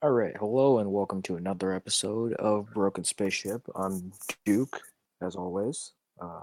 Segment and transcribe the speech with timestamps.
[0.00, 3.62] All right, hello and welcome to another episode of Broken Spaceship.
[3.74, 4.12] I'm
[4.44, 4.80] Duke,
[5.20, 5.92] as always.
[6.20, 6.42] Uh,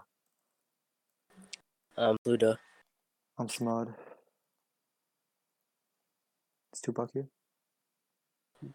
[1.98, 2.56] Um, Pluto.
[3.38, 3.96] I'm Smod.
[6.74, 7.28] Is Tupac here?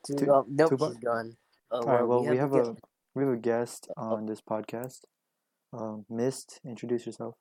[0.05, 0.89] Dude, Tu- oh, nope, Tupac?
[0.95, 1.37] he's gone.
[1.71, 2.03] Oh, All right.
[2.07, 2.77] Well, we have to a
[3.15, 5.01] we have a guest on this podcast.
[5.75, 7.35] Um, Mist, introduce yourself.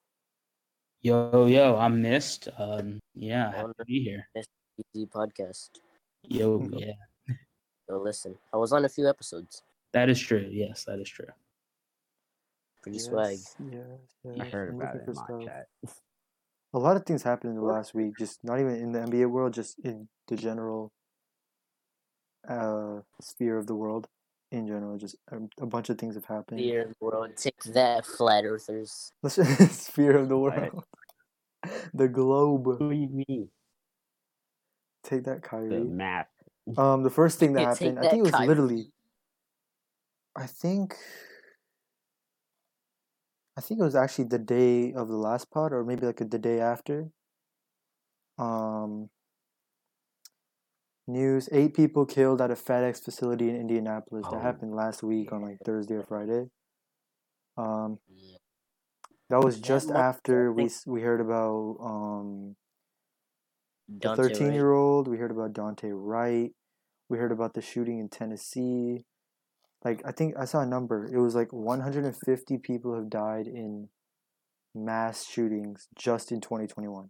[1.02, 2.50] Yo, yo, I'm Mist.
[2.58, 4.28] Um, yeah, happy Wonder- to be here.
[4.36, 4.46] get
[4.94, 5.70] the podcast.
[6.24, 6.92] Yo, yeah,
[7.90, 8.36] Go listen.
[8.54, 9.64] I was on a few episodes.
[9.94, 10.48] that is true.
[10.52, 11.26] Yes, that is true.
[12.84, 13.38] Pretty swag.
[13.60, 13.82] Yes,
[14.24, 15.44] yes, I heard about it in my stuff.
[15.44, 15.68] chat.
[16.74, 18.16] A lot of things happened in the last week.
[18.18, 20.92] Just not even in the NBA world, just in the general
[22.48, 24.08] uh sphere of the world.
[24.52, 26.60] In general, just a, a bunch of things have happened.
[26.60, 27.32] Fear of the world.
[27.38, 29.12] Take that, flat earthers.
[29.28, 30.74] Sphere of the Right.
[30.74, 30.84] world.
[31.94, 32.66] the globe.
[32.66, 33.50] What do you mean?
[35.04, 35.70] Take that, Kyrie.
[35.70, 36.30] The map.
[36.78, 38.92] Um, the first thing that take happened, I think it was that, literally,
[40.36, 40.96] I think,
[43.58, 46.40] I think it was actually the day of the last pod, or maybe like the
[46.40, 47.10] day after.
[48.38, 49.10] Um,
[51.08, 54.28] news: eight people killed at a FedEx facility in Indianapolis.
[54.28, 56.50] That Oh, happened last week on like Thursday or Friday.
[57.58, 58.00] Um,
[59.30, 62.56] that was just after we we heard about um
[63.88, 65.08] the thirteen year old.
[65.08, 66.52] We heard about Daunte Wright.
[67.10, 69.06] We heard about the shooting in Tennessee.
[69.84, 71.10] Like, I think I saw a number.
[71.12, 73.90] It was like 150 people have died in
[74.76, 77.10] mass shootings just in 2021.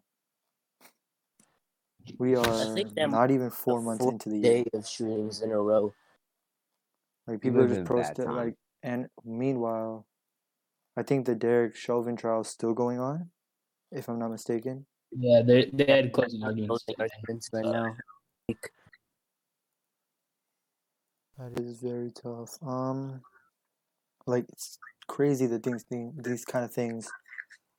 [2.18, 4.64] We are not even four months into the year.
[4.64, 5.94] day of shootings in a row.
[7.28, 8.32] Like, people are just in protesting.
[8.32, 10.06] Like, and meanwhile,
[10.96, 13.30] I think the Derek Chauvin trial is still going on,
[13.92, 14.86] if I'm not mistaken.
[15.12, 16.86] Yeah, they they had closing arguments.
[16.86, 17.10] Closing today.
[17.16, 17.96] arguments right now.
[21.40, 22.58] That is very tough.
[22.62, 23.22] Um,
[24.28, 27.10] like it's crazy that things, thing, these kind of things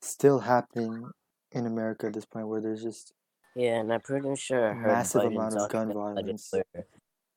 [0.01, 1.11] still happen
[1.51, 3.13] in America at this point, where there's just
[3.55, 6.53] Yeah, and I'm pretty sure I heard Massive Biden amount of gun violence.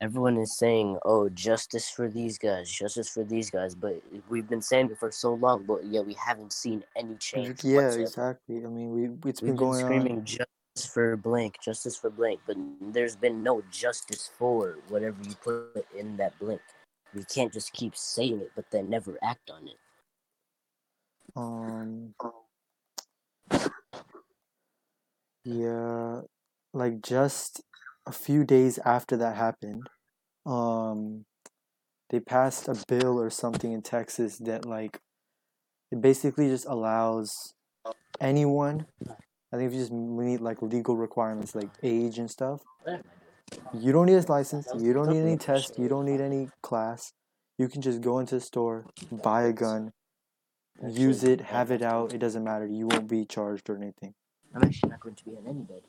[0.01, 4.61] Everyone is saying, "Oh, justice for these guys, justice for these guys," but we've been
[4.61, 7.63] saying it for so long, but yeah, we haven't seen any change.
[7.63, 8.01] yeah, whatsoever.
[8.01, 8.57] exactly.
[8.57, 10.25] I mean, we it's We've been been going screaming on.
[10.83, 16.17] For blank, justice for blank, but there's been no justice for whatever you put in
[16.17, 16.59] that blank.
[17.13, 19.77] We can't just keep saying it, but then never act on it.
[21.37, 22.13] Um,
[25.45, 26.21] yeah,
[26.73, 27.61] like just
[28.05, 29.87] a few days after that happened,
[30.45, 31.25] um,
[32.09, 34.99] they passed a bill or something in Texas that like
[35.91, 37.53] it basically just allows
[38.19, 38.85] anyone.
[39.55, 42.59] I think if you just meet like legal requirements like age and stuff,
[43.73, 47.13] you don't need a license, you don't need any test, you don't need any class.
[47.57, 49.93] You can just go into the store, buy a gun,
[50.85, 52.11] use it, have it out.
[52.11, 52.67] It doesn't matter.
[52.67, 54.13] You won't be charged or anything.
[54.53, 55.83] I'm actually not going to be on any bed.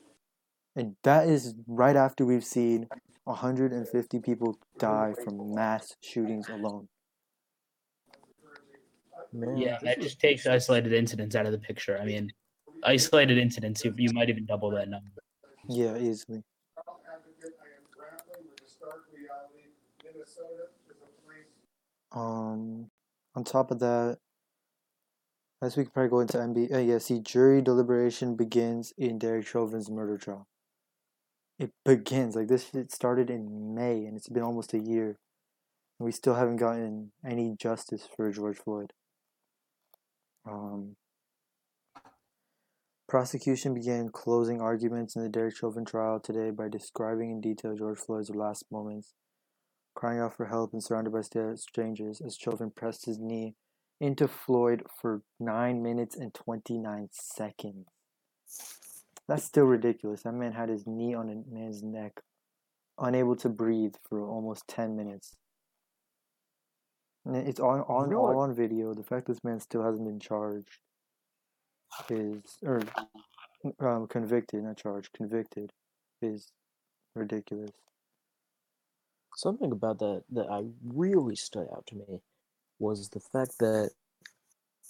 [0.77, 2.87] And that is right after we've seen
[3.25, 6.87] 150 people die from mass shootings alone.
[9.33, 11.99] Man, Yeah, that just takes isolated incidents out of the picture.
[12.01, 12.31] I mean,
[12.83, 15.09] isolated incidents, you, you might even double that number.
[15.67, 16.43] Yeah, easily.
[22.11, 22.89] Um,
[23.35, 24.17] on top of that,
[25.61, 26.73] as we can probably go into NBA.
[26.73, 30.47] Uh, yeah, see, jury deliberation begins in Derek Chauvin's murder trial.
[31.59, 32.73] It begins like this.
[32.73, 35.17] It started in May, and it's been almost a year,
[35.99, 38.93] and we still haven't gotten any justice for George Floyd.
[40.47, 40.95] Um,
[43.07, 47.99] prosecution began closing arguments in the Derek Chauvin trial today by describing in detail George
[47.99, 49.13] Floyd's last moments,
[49.95, 51.21] crying out for help and surrounded by
[51.55, 53.55] strangers as Chauvin pressed his knee
[53.99, 57.87] into Floyd for 9 minutes and 29 seconds.
[59.27, 60.23] That's still ridiculous.
[60.23, 62.21] That man had his knee on a man's neck,
[62.99, 65.35] unable to breathe for almost 10 minutes.
[67.25, 68.93] And it's on, on all on video.
[68.93, 70.79] The fact this man still hasn't been charged
[72.09, 72.81] is, or
[73.79, 75.71] um, convicted, not charged, convicted,
[76.21, 76.47] is
[77.15, 77.71] ridiculous.
[79.35, 82.21] something about that that I really stood out to me
[82.79, 83.91] was the fact that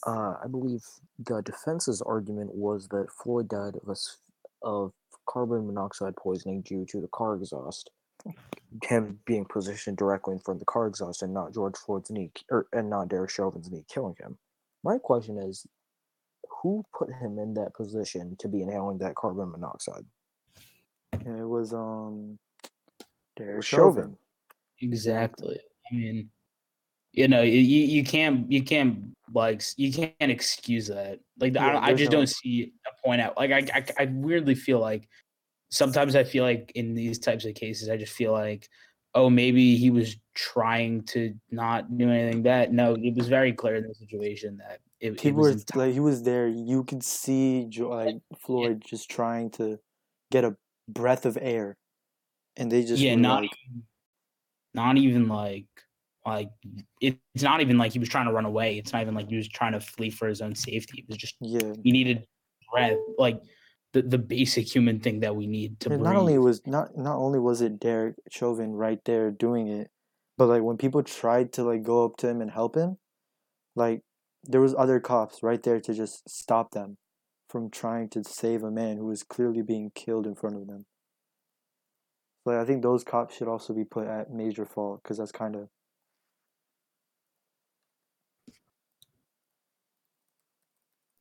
[0.07, 0.83] uh, I believe
[1.19, 3.94] the defense's argument was that Floyd died of a
[4.63, 4.94] of
[5.29, 7.91] carbon monoxide poisoning due to the car exhaust,
[8.83, 12.31] him being positioned directly in front of the car exhaust and not George Floyd's knee
[12.51, 14.38] or and not Derek Chauvin's knee killing him.
[14.83, 15.65] My question is,
[16.62, 20.06] who put him in that position to be inhaling that carbon monoxide?
[21.13, 22.38] And it was um
[23.36, 24.04] Derek Chauvin.
[24.04, 24.18] Chauvin.
[24.81, 25.59] Exactly.
[25.92, 26.30] I mean,
[27.13, 31.19] you know, you, you can't you can't like you can't excuse that.
[31.39, 33.38] Like I, Yeah, don't, I just no- don't see a point out.
[33.38, 35.07] Like I, I I weirdly feel like
[35.69, 38.68] sometimes I feel like in these types of cases, I just feel like
[39.15, 42.74] oh maybe he was trying to not do anything bad.
[42.74, 45.99] No, it was very clear in the situation that it, it was were like he
[45.99, 46.47] was there.
[46.47, 49.79] You could see like Floyd just trying to
[50.31, 50.55] get a
[50.88, 51.77] breath of air,
[52.55, 53.83] and they just yeah, not like, even,
[54.73, 55.67] not even like
[56.25, 56.49] like
[56.99, 58.77] it, it's not even like he was trying to run away.
[58.77, 60.99] It's not even like he was trying to flee for his own safety.
[60.99, 61.73] It was just yeah.
[61.83, 62.25] he needed
[62.71, 63.39] breath, like
[63.94, 66.01] the, the basic human thing that we need to breathe.
[66.01, 69.89] not only was not not only was it Derek Chauvin right there doing it,
[70.38, 72.97] but like when people tried to like go up to him and help him,
[73.75, 74.01] like
[74.47, 76.97] there was other cops right there to just stop them
[77.49, 80.85] from trying to save a man who was clearly being killed in front of them.
[82.45, 85.55] Like I think those cops should also be put at major fault because that's kind
[85.55, 85.69] of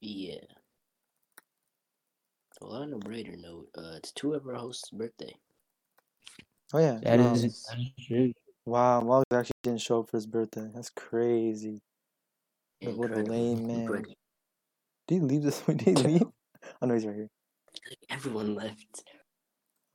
[0.01, 0.39] Yeah.
[2.61, 5.35] Well, on a brighter note, uh, it's two of our hosts' birthday.
[6.73, 7.01] oh yeah.
[7.03, 8.33] that um, is that is true.
[8.65, 9.01] wow.
[9.01, 10.71] Muggs actually didn't show up for his birthday.
[10.73, 11.81] That's crazy.
[12.83, 13.81] But what a lame man.
[13.81, 14.15] Incredible.
[15.09, 15.61] Did he leave this?
[15.67, 16.23] Did he leave?
[16.83, 17.31] Oh no, he's right here.
[18.11, 19.05] Everyone left.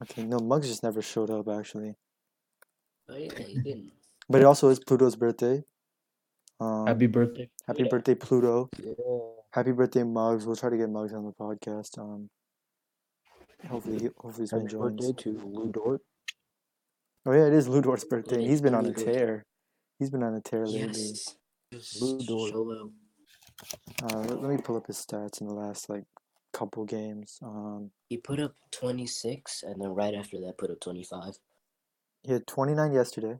[0.03, 1.93] Okay, no, Muggs just never showed up actually.
[3.09, 3.91] Oh yeah, he didn't.
[4.29, 5.63] But it also is Pluto's birthday.
[6.59, 7.49] Um, Happy birthday.
[7.67, 8.69] happy birthday, Pluto.
[8.81, 8.93] Yeah.
[9.51, 10.45] Happy birthday, Muggs.
[10.45, 11.97] We'll try to get Muggs on the podcast.
[11.99, 12.29] Um,
[13.67, 14.97] hopefully, he- hopefully he's been Happy joined.
[14.97, 16.01] birthday to Lu Dort.
[17.25, 18.41] Oh yeah, it is Lu Dort's birthday.
[18.41, 19.45] Yeah, He's been on a tear.
[19.99, 20.79] He's been on a tear lately.
[20.87, 21.35] Yes.
[21.71, 22.51] Just Lu Dort.
[22.51, 22.91] show out.
[24.03, 26.03] Uh, let, let me pull up his stats in the last like
[26.53, 27.39] couple games.
[27.43, 31.37] Um, He put up 26, and then right after that, put up 25.
[32.23, 33.37] he had 29 yesterday,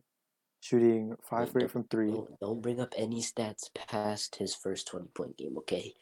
[0.59, 2.11] shooting five for eight from three.
[2.11, 5.93] Don't, don't bring up any stats past his first 20 point game, okay?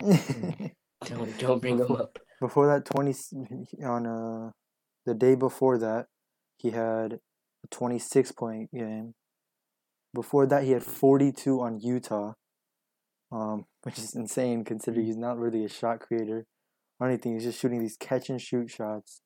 [1.06, 2.18] Don't, don't bring them up.
[2.40, 3.14] before that 20
[3.84, 4.50] on uh
[5.06, 6.06] the day before that
[6.58, 9.14] he had a 26 point game
[10.14, 12.34] before that he had 42 on utah
[13.32, 16.46] um which is insane considering he's not really a shot creator
[16.98, 17.34] or anything.
[17.34, 19.22] He's just shooting these catch and shoot shots.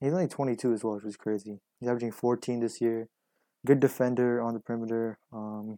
[0.00, 1.60] He's only 22 as well which is crazy.
[1.78, 3.08] He's averaging 14 this year.
[3.64, 5.76] Good defender on the perimeter um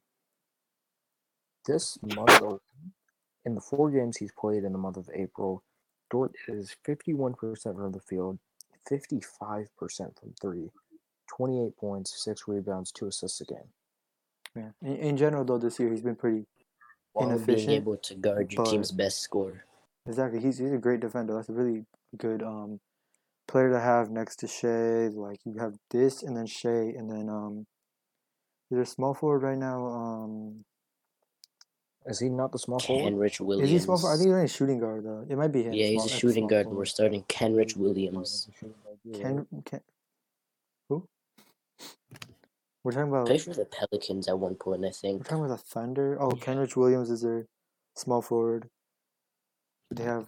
[1.66, 2.60] This month,
[3.44, 5.62] in the four games he's played in the month of April,
[6.10, 8.38] Dort is 51% from the field,
[8.90, 10.70] 55% from three,
[11.36, 13.68] 28 points, six rebounds, two assists a game.
[14.56, 16.46] yeah in, in general though this year he's been pretty
[17.12, 19.64] While being Inefficient, able to guard your team's best scorer.
[20.06, 20.40] Exactly.
[20.40, 21.34] He's he's a great defender.
[21.34, 21.84] That's a really
[22.16, 22.80] good um
[23.48, 25.08] player to have next to Shai.
[25.08, 27.66] Like you have this and then Shai and then um
[28.70, 29.86] is there a small forward right now?
[29.86, 30.64] Um
[32.06, 33.12] Is he not the small forward?
[33.14, 33.70] Kenrich Williams.
[33.70, 34.14] is he small forward?
[34.14, 35.24] I think he's only a shooting guard though.
[35.28, 35.72] It might be him.
[35.72, 36.64] yeah, he's small- a shooting guard.
[36.64, 36.78] forward.
[36.78, 38.48] We're starting Kenrich Williams.
[39.12, 39.93] Ken, Ken who?
[42.82, 45.20] We're talking about Played for the Pelicans at one point, I think.
[45.20, 46.18] we're talking about the Thunder.
[46.20, 47.46] Oh, Kenrich Williams is their
[47.96, 48.68] small forward.
[49.90, 50.26] They have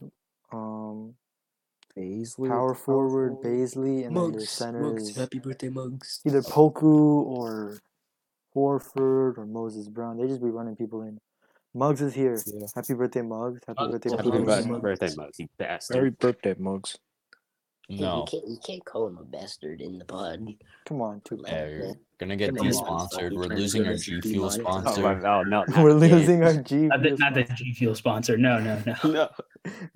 [0.53, 1.15] um
[1.97, 6.21] Bazley, power forward Bazley and then their center Mugs, is happy birthday, Mugs.
[6.25, 6.85] either Poku
[7.27, 7.79] or
[8.55, 10.17] Horford or Moses Brown.
[10.19, 11.19] They just be running people in.
[11.75, 12.41] Muggs is here.
[12.47, 12.67] Yeah.
[12.75, 13.61] Happy birthday, Muggs.
[13.67, 13.93] Happy Muggs.
[13.93, 14.45] birthday, Happy Happy Pluto.
[14.47, 14.71] birthday.
[14.71, 15.97] bir- birthday, Mugs, bastard.
[15.97, 16.99] Happy birthday, Mugs.
[17.89, 18.19] Hey, No.
[18.19, 20.45] you can't you can't call him a bastard in the pod.
[20.87, 21.37] Come on, two.
[21.37, 23.33] Come on, Yeah, you're gonna get Come on, desponsored.
[23.33, 24.61] We're losing our G Fuel man.
[24.61, 24.89] sponsor.
[24.91, 25.27] Oh, Sponsor.
[25.29, 26.77] Oh no, We're not losing our G.
[26.89, 27.65] Not the, Fuel not the sponsor.
[27.65, 28.37] G Fuel sponsor.
[28.37, 28.95] No, no, no.
[29.13, 29.29] No.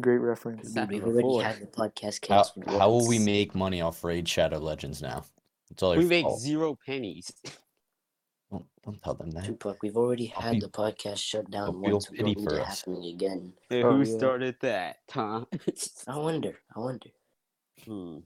[0.01, 0.73] Great reference.
[0.73, 1.43] Dude, we've already four.
[1.43, 2.67] had the podcast How, canceled.
[2.67, 3.27] how will we once.
[3.27, 5.25] make money off Raid Shadow Legends now?
[5.71, 6.41] It's all your We make fault.
[6.41, 7.33] zero pennies.
[8.51, 9.45] Don't, don't tell them that.
[9.45, 12.11] Tupac, we've already I'll had be- the podcast shut down I'll feel once.
[12.11, 12.81] We don't pity need for it us.
[12.81, 13.53] happening again.
[13.69, 14.17] Hey, Oh, who yeah.
[14.19, 15.47] started that, Tom?
[16.09, 16.59] I wonder.
[16.75, 17.11] I wonder.
[17.85, 18.19] Hmm.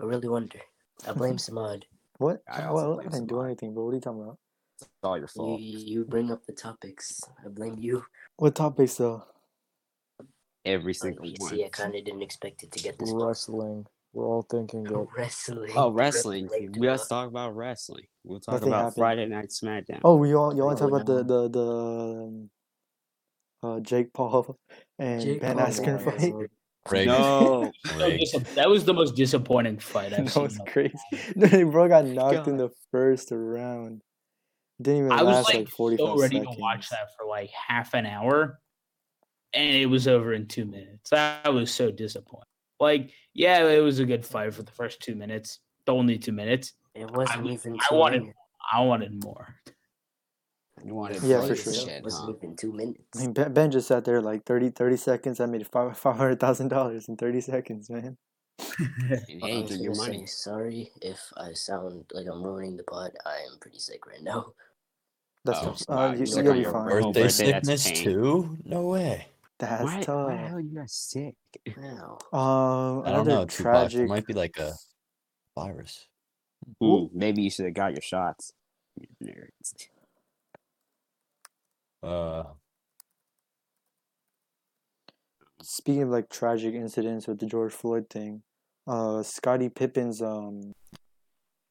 [0.00, 0.60] I really wonder.
[1.08, 1.82] I blame Samad.
[2.18, 2.42] What?
[2.48, 3.84] I also Well, I didn't do anything, bro.
[3.84, 4.38] What are you talking about?
[4.80, 5.60] It's all your You, fault.
[5.60, 7.20] you bring up the topics.
[7.44, 8.04] I blame you.
[8.36, 9.24] What topics though?
[10.64, 11.50] Every Oh, single you one.
[11.50, 13.28] see, I kind of didn't expect it to get this far.
[13.28, 13.86] Wrestling.
[14.12, 15.72] We're all thinking that Wrestling.
[15.74, 16.44] Oh, wrestling.
[16.44, 18.06] Wrestling, We have to talk about wrestling.
[18.24, 18.96] We'll talk Nothing about happened.
[18.96, 20.00] Friday Night SmackDown.
[20.04, 21.66] Oh, we all you want to Oh, talk about the the the
[22.28, 22.50] um,
[23.62, 24.58] uh Jake Paul
[24.98, 26.50] and Jake Ben Paul, Askren yeah, fight.
[26.90, 27.08] Rigged.
[27.08, 27.70] no.
[27.86, 28.44] So Rigged.
[28.56, 30.42] that was the most disappointing fight I've that seen.
[30.44, 30.94] was in crazy.
[31.34, 31.64] while.
[31.70, 34.02] bro got knocked in the first round.
[34.80, 36.56] Didn't even I was like, like, 45 so ready seconds.
[36.56, 38.58] to watch that for like half an hour,
[39.52, 41.12] and it was over in two minutes.
[41.12, 42.46] I was so disappointed.
[42.80, 46.32] Like, yeah, it was a good fight for the first two minutes, the only two
[46.32, 47.78] minutes, It wasn't I- even.
[47.90, 48.38] I wanted- minutes.
[48.72, 49.54] I wanted more.
[50.84, 51.72] You wanted Yeah, for sure.
[51.72, 52.36] shed, It wasn't huh?
[52.44, 53.18] even two minutes.
[53.18, 55.40] I mean, Ben, ben just sat there like 30, 30 seconds.
[55.40, 58.16] I made five five hundred thousand dollars in thirty seconds, man.
[59.28, 60.18] And Well, I hey, was get your money.
[60.18, 63.12] say, sorry if I sound like I'm ruining the pod.
[63.26, 64.54] I am pretty sick right now.
[65.44, 65.82] That's Oh, tough.
[65.88, 66.88] wow, Uh, you're you, sick you'll on be your fine.
[66.88, 67.12] birthday.
[67.12, 68.58] Birthday birthday, that's sickness too?
[68.64, 69.26] No way.
[69.58, 70.28] That's Why, tough.
[70.28, 71.34] why the hell you got sick?
[71.76, 72.18] Wow.
[72.32, 73.72] Um, I don't another know, Tupac.
[73.72, 74.00] tragic.
[74.02, 74.74] It might be like a
[75.56, 76.06] virus.
[76.80, 78.52] Hmm, maybe you should have got your shots.
[82.02, 82.44] You nerds.
[82.46, 82.48] Uh,
[85.64, 88.42] Speaking of like tragic incidents with the George Floyd thing,
[88.88, 90.72] uh, Scottie Pippen's um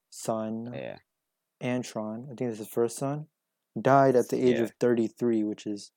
[0.10, 0.98] son, Yeah.
[1.62, 3.28] Antron, I think that's his first son,
[3.80, 4.64] died at the age Yeah.
[4.64, 5.92] of 33, which is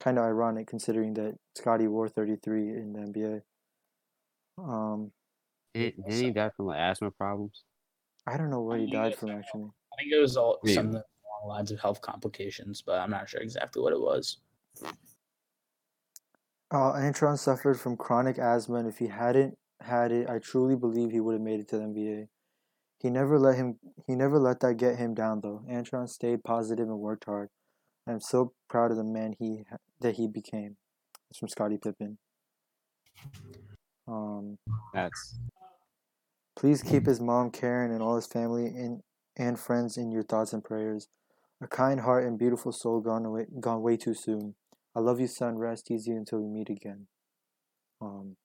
[0.00, 3.42] kind of ironic considering that Scottie wore 33 in the NBA.
[4.58, 5.12] Um,
[5.72, 7.64] Didn't, didn't he die from like asthma problems?
[8.26, 9.70] I don't know what he died from actually.
[9.92, 10.74] I think it was all Wait.
[10.74, 11.02] some
[11.40, 14.38] along the lines of health complications, but I'm not sure exactly what it was.
[16.72, 21.10] Uh, Antron suffered from chronic asthma, and if he hadn't had it, I truly believe
[21.10, 22.28] he would have made it to the NBA.
[22.98, 23.78] He never let him.
[24.06, 25.62] He never let that get him down, though.
[25.68, 27.48] Antron stayed positive and worked hard.
[28.06, 29.64] I'm so proud of the man he
[30.00, 30.76] that he became.
[31.30, 32.18] It's from Scottie Pippen.
[34.06, 34.58] Um,
[34.92, 35.38] That's
[36.56, 39.00] please keep his mom Karen and all his family in,
[39.36, 41.08] and friends in your thoughts and prayers.
[41.62, 44.54] A kind heart and beautiful soul gone away, gone way too soon.
[44.94, 45.58] I love you, son.
[45.58, 47.06] Rest easy until we meet again.
[48.00, 48.36] Um,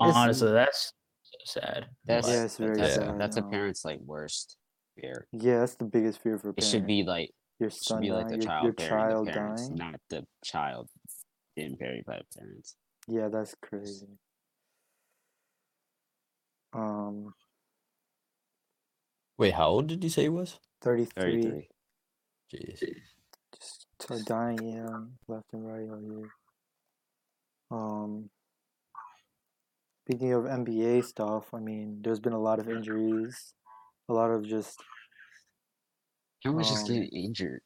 [0.00, 1.86] Honestly, that's so sad.
[2.04, 4.56] that's Yeah, it's very that's, sad, that's a parent's like worst
[4.96, 5.26] fear.
[5.32, 8.00] Yeah, that's the biggest fear for a It should be like your it should son
[8.00, 9.78] be like dying, the your, child your burying child the parents, dying.
[9.78, 10.88] not the child
[11.56, 12.76] being buried by the parents.
[13.08, 14.06] Yeah, that's crazy.
[16.72, 17.34] Um,
[19.38, 20.58] wait, how old did you say he was?
[20.84, 21.68] 33, Thirty-three.
[22.54, 22.94] Jeez.
[24.06, 26.28] just dying left and right all year.
[27.70, 28.30] Um,
[30.06, 33.54] speaking of NBA stuff, I mean, there's been a lot of injuries,
[34.08, 34.78] a lot of just
[36.44, 37.62] was just Um, getting injured.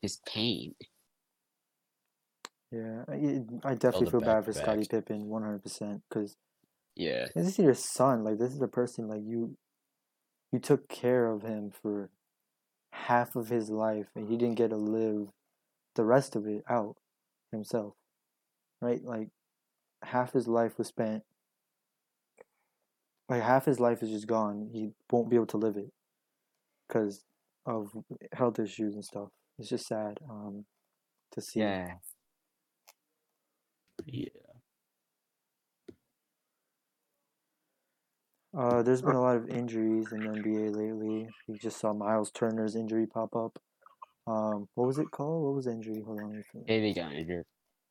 [0.00, 0.74] His pain.
[2.70, 3.04] yeah.
[3.08, 4.86] I, I definitely feel bad for Scottie.
[4.88, 6.36] Pippen, 100%, because
[6.96, 7.26] Yeah.
[7.34, 8.24] this is your son.
[8.24, 9.56] Like, this is a person like you.
[10.52, 12.10] You took care of him for
[12.94, 15.28] half of his life, and he didn't get to live
[15.96, 16.96] the rest of it out
[17.52, 17.94] himself,
[18.82, 19.04] right?
[19.04, 19.30] Like,
[20.04, 21.24] half his life was spent.
[23.28, 24.68] Like half his life is just gone.
[24.72, 25.90] He won't be able to live it
[26.88, 27.24] because
[27.66, 27.90] of
[28.32, 29.28] health issues and stuff.
[29.58, 30.64] It's just sad um,
[31.32, 31.60] to see.
[31.60, 31.96] Yeah.
[34.06, 34.43] Yeah.
[38.56, 41.28] Uh, there's been a lot of injuries in the NBA lately.
[41.48, 43.58] You just saw Miles Turner's injury pop up.
[44.26, 45.44] Um, what was it called?
[45.44, 46.02] What was the injury?
[46.04, 46.28] Hold on.
[46.28, 46.68] let me finish.
[46.68, 47.44] KD got injured.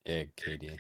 [0.06, 0.78] Yeah, KD.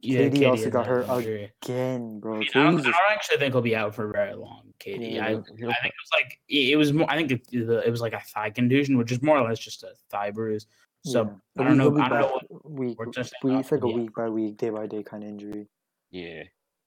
[0.00, 1.52] Yeah, KD also got that hurt injury.
[1.62, 2.36] Again, bro.
[2.36, 5.14] I, mean, I, don't, I don't actually think he'll be out for very long, KD.
[5.14, 7.10] Yeah, I, I think it was like it it was more.
[7.10, 9.82] I think it, it was like a thigh contusion, which is more or less just
[9.84, 10.66] a thigh bruise.
[11.04, 11.22] So
[11.56, 11.62] yeah.
[11.62, 11.96] I don't know.
[11.98, 12.40] I don't know.
[12.48, 12.98] What, week.
[12.98, 13.94] we're just We, it's like a yeah.
[13.94, 15.68] week by week, day by day kind of injury.
[16.10, 16.42] Yeah.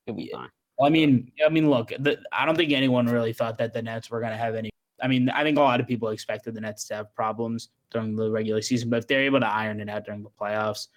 [0.06, 0.38] He'll be Yeah.
[0.38, 0.50] fine.
[0.80, 3.82] Well, I mean, I mean, look, the, I don't think anyone really thought that the
[3.82, 4.70] Nets were going to have any.
[5.02, 8.16] I mean, I think a lot of people expected the Nets to have problems during
[8.16, 10.88] the regular season, but if they're able to iron it out during the playoffs,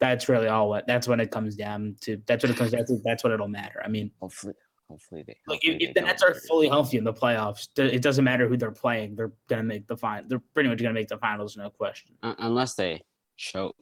[0.00, 0.68] that's really all.
[0.68, 2.20] What that's when it comes down to.
[2.26, 3.00] That's what it comes down to.
[3.04, 3.80] That's what it'll matter.
[3.84, 4.54] I mean, Hopefully,
[4.88, 5.36] hopefully they.
[5.46, 6.42] Like hopefully if, they if the Nets are hurt.
[6.48, 9.14] fully healthy in the playoffs, it doesn't matter who they're playing.
[9.16, 10.24] They're gonna make the final.
[10.28, 12.16] They're pretty much gonna make the finals, no question.
[12.24, 13.02] Un- unless they
[13.36, 13.76] choke.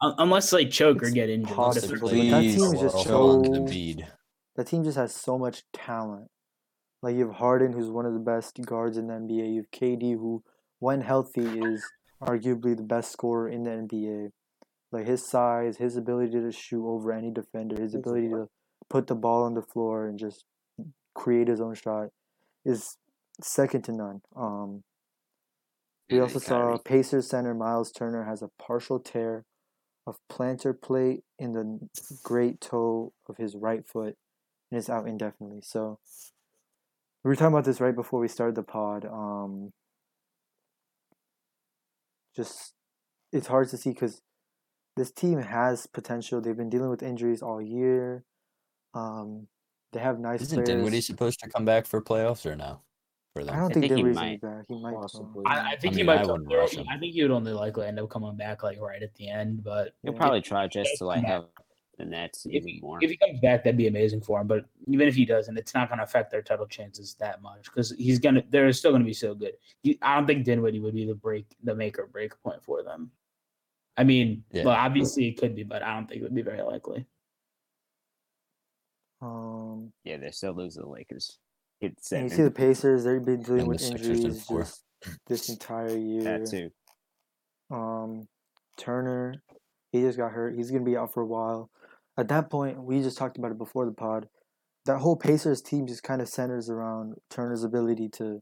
[0.00, 1.56] Un- unless they choke or get injured.
[1.56, 3.66] What if possible, it's but like- that Please, team is just Laurel, so-
[4.54, 4.70] hold on to Embiid.
[4.70, 6.30] That team just has so much talent.
[7.02, 9.54] Like you have Harden, who's one of the best guards in the NBA.
[9.54, 10.42] You have KD, who,
[10.78, 11.84] when healthy, is
[12.22, 14.30] arguably the best scorer in the NBA.
[14.92, 18.48] Like his size, his ability to shoot over any defender, his ability to
[18.88, 20.44] put the ball on the floor and just
[21.14, 22.08] create his own shot
[22.64, 22.96] is
[23.42, 24.22] second to none.
[24.36, 24.84] Um,
[26.10, 26.76] we also saw.
[26.78, 29.44] Pacers center Miles Turner has a partial tear
[30.06, 31.88] of plantar plate in the
[32.22, 34.16] great toe of his right foot
[34.74, 35.60] and is out indefinitely.
[35.62, 35.98] So
[37.22, 39.04] we were talking about this right before we started the pod.
[39.04, 39.72] Um,
[42.36, 42.74] just
[43.32, 44.20] it's hard to see because
[44.96, 46.40] this team has potential.
[46.40, 48.24] They've been dealing with injuries all year.
[48.94, 49.46] Um,
[49.92, 50.68] they have nice Isn't players.
[50.68, 52.80] Dinwiddie supposed to come back for playoffs or no?
[53.32, 54.40] For I don't I think think he Dinwiddie's might.
[54.40, 54.64] back.
[54.68, 54.90] He might.
[54.92, 55.00] though.
[55.00, 55.42] Possibly.
[55.46, 56.18] I, I think he mean, might.
[56.18, 56.86] I come- wouldn't rush him.
[56.90, 59.62] I think he would only likely end up coming back like right at the end.
[59.64, 60.18] But He'll Yeah.
[60.18, 61.44] probably try just to like have
[61.98, 62.98] then that's If even he, more.
[63.02, 64.46] if he comes back, that'd be amazing for him.
[64.46, 67.64] But even if he doesn't, it's not going to affect their title chances that much
[67.64, 68.42] because he's gonna.
[68.50, 69.52] They're still going to be so good.
[69.82, 72.82] He, I don't think Dinwiddie would be the break, the make or break point for
[72.82, 73.10] them.
[73.96, 74.64] I mean, Yeah.
[74.64, 77.06] well, obviously it could be, but I don't think it would be very likely.
[79.22, 81.38] Um, yeah, they still lose to the Lakers.
[81.80, 82.24] Hit and seven.
[82.24, 84.82] you see the Pacers; they've been dealing And with injuries just
[85.26, 86.22] this entire year.
[86.24, 86.70] that too.
[87.70, 88.26] Um,
[88.76, 89.36] Turner,
[89.92, 90.54] he just got hurt.
[90.56, 91.70] He's gonna be out for a while.
[92.16, 94.28] At that point, we just talked about it before the pod.
[94.86, 98.40] That whole Pacers team just kind of centers around Turner's ability to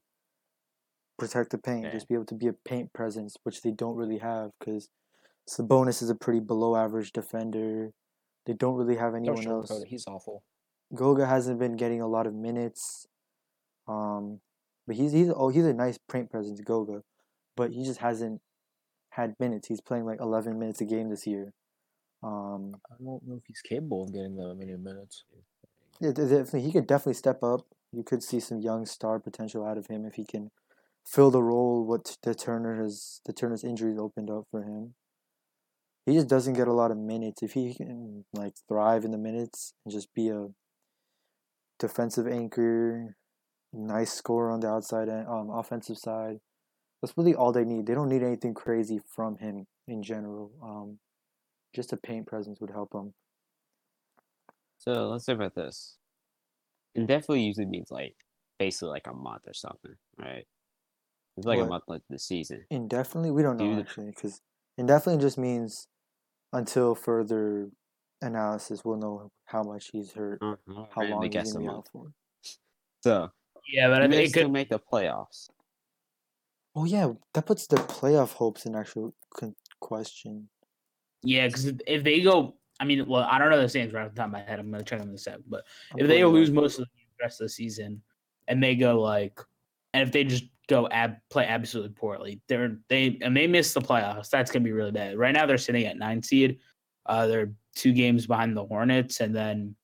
[1.18, 1.92] protect the paint, Yeah.
[1.92, 4.88] just be able to be a paint presence, which they don't really have because
[5.48, 7.92] Sabonis is a pretty below average defender.
[8.46, 9.82] They don't really have anyone else.
[9.86, 10.42] He's awful.
[10.94, 13.06] Goga hasn't been getting a lot of minutes.
[13.86, 14.40] Um,
[14.86, 17.02] but he's he's oh he's a nice paint presence, Goga,
[17.56, 18.40] but he just hasn't
[19.10, 19.68] had minutes.
[19.68, 21.52] He's playing like 11 minutes a game this year.
[22.22, 25.24] Um, I don't know if he's capable of getting that many minutes.
[26.00, 27.66] yeah, definitely he could definitely step up.
[27.92, 30.50] You could see some young star potential out of him if he can
[31.04, 34.94] fill the role what the Turner has the Turner's injuries opened up for him.
[36.06, 37.42] He just doesn't get a lot of minutes.
[37.42, 40.48] If he can like thrive in the minutes and just be a
[41.78, 43.16] defensive anchor,
[43.72, 46.38] nice scorer on the outside and um offensive side,
[47.00, 47.86] that's really all they need.
[47.86, 50.52] They don't need anything crazy from him in general.
[50.62, 50.98] Um,
[51.72, 53.14] just a paint presence would help them.
[54.78, 55.96] So let's talk about this.
[56.94, 58.16] Indefinitely usually means like
[58.58, 60.46] basically like a month or something, right?
[61.36, 61.66] It's like What?
[61.66, 62.64] a month like the season.
[62.70, 63.86] Indefinitely, we don't know Dude.
[63.86, 64.40] actually, because
[64.76, 65.86] indefinitely just means
[66.52, 67.70] until further
[68.20, 70.56] analysis, we'll know how much he's hurt, Uh,
[70.94, 72.12] how long he's guess a gonna be out for.
[73.02, 73.30] So
[73.72, 74.52] Yeah, but I do think it could.
[74.52, 75.48] make the playoffs?
[76.74, 79.14] Oh yeah, that puts their playoff hopes in actual
[79.80, 80.48] question.
[81.22, 84.10] Yeah, because if they go, I mean, well, I don't know the standings right off
[84.10, 84.58] the top of my head.
[84.58, 85.38] I'm gonna check them in a sec.
[85.46, 86.54] But I'm if they lose up.
[86.54, 88.02] most of the rest of the season,
[88.48, 89.38] and they go like,
[89.94, 93.80] and if they just go ab- play absolutely poorly, they're they and they miss the
[93.80, 94.30] playoffs.
[94.30, 95.16] That's gonna be really bad.
[95.16, 96.58] Right now they're sitting at nine seed.
[97.06, 99.76] Uh, they're two games behind the Hornets, and then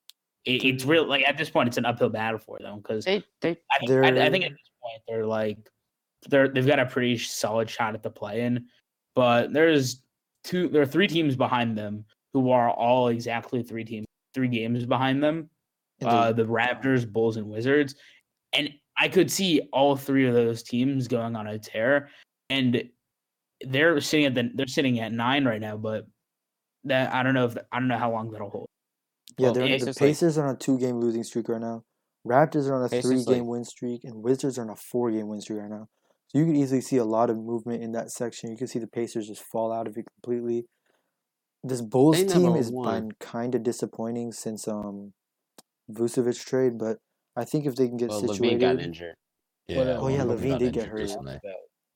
[0.45, 1.07] it, it's real.
[1.07, 3.91] Like at this point, it's an uphill battle for them because They they I think,
[3.91, 5.59] I, I think at this point they're like
[6.29, 8.67] they're they've got a pretty solid shot at the play in,
[9.15, 10.03] but there's
[10.45, 14.85] two there are three teams behind them who are all exactly three teams three games
[14.87, 15.51] behind them.
[16.01, 17.97] Uh, the Raptors, Bulls, and Wizards,
[18.53, 22.09] and I could see all three of those teams going on a tear,
[22.51, 22.85] and
[23.67, 26.07] they're sitting at the they're sitting at nine right now, but
[26.85, 28.69] that I don't know if I don't know how long that'll hold.
[29.39, 31.61] yeah, well, they're, it's the just like- Pacers are on a two-game losing streak right
[31.61, 31.83] now.
[32.25, 35.41] Raptors are on a three-game like- win streak, and Wizards are on a four-game win
[35.41, 35.89] streak right now.
[36.29, 38.51] So you could easily see a lot of movement in that section.
[38.51, 40.67] You can see the Pacers just fall out of it completely.
[41.65, 42.85] This Bulls team has won.
[43.09, 45.13] been kind of disappointing since um
[45.91, 46.99] Vucevic trade, but
[47.35, 49.15] I think if they can get well LaVine situated, got injured.
[49.69, 49.77] Yeah.
[49.77, 51.11] But, uh, Oh, one yeah, LaVine did get hurt.
[51.11, 51.41] about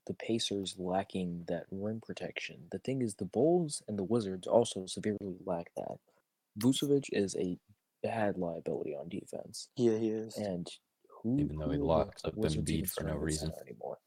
[0.06, 2.68] the Pacers lacking that rim protection.
[2.72, 5.98] The thing is, the Bulls and the Wizards also severely lack that.
[6.58, 7.58] Vucevic is a
[8.02, 10.36] bad liability on defense, yeah, he is.
[10.36, 10.66] and
[11.22, 13.52] who Even though he who locks up Wizards Embiid for no reason.
[13.64, 13.98] anymore?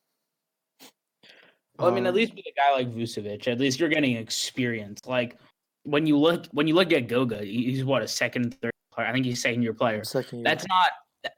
[1.78, 4.16] Well, I mean, at Um, least with a guy like Vucevic, at least you're getting
[4.16, 5.02] experience.
[5.06, 5.38] Like
[5.84, 9.08] when you look when you look at Goga, he's what a second, third player.
[9.08, 10.04] I think he's second year player.
[10.04, 10.44] Second year.
[10.46, 10.88] That's not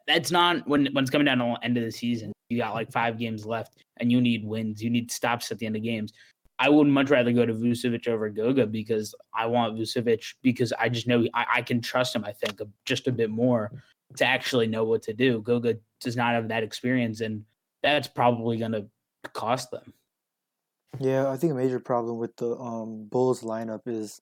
[0.06, 2.32] that's not when when it's coming down to the end of the season.
[2.50, 4.82] You got like five games left, and you need wins.
[4.82, 6.13] You need stops at the end of games.
[6.60, 10.89] I would much rather go to Vucevic over Goga because I want Vucevic because I
[10.89, 12.26] just know I, I can trust him.
[12.26, 13.84] I think just a bit more
[14.15, 15.41] to actually know what to do.
[15.41, 17.43] Goga does not have that experience, and
[17.84, 18.88] that's probably going to
[19.34, 19.93] cost them.
[21.00, 24.21] Yeah, I think a major problem with the um, Bulls lineup is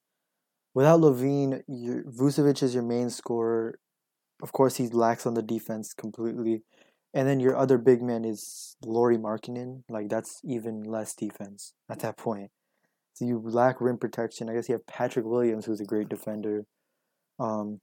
[0.74, 3.80] without LaVine, your, Vucevic is your main scorer.
[4.42, 6.64] Of course, he lacks on the defense completely.
[7.14, 9.84] And then your other big man is Lauri Markkanen.
[9.90, 12.52] Like, that's even less defense at that point.
[13.14, 14.50] So you lack rim protection.
[14.50, 16.66] I guess you have Patrick Williams, who's a great defender.
[17.40, 17.80] Um,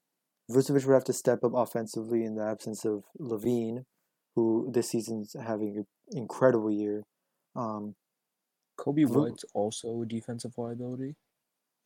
[0.51, 3.85] Vucevic would have to step up offensively in the absence of LaVine,
[4.37, 7.05] who this season's having an incredible year.
[7.57, 7.95] Um,
[8.83, 11.15] Coby Vu- White's also a defensive liability.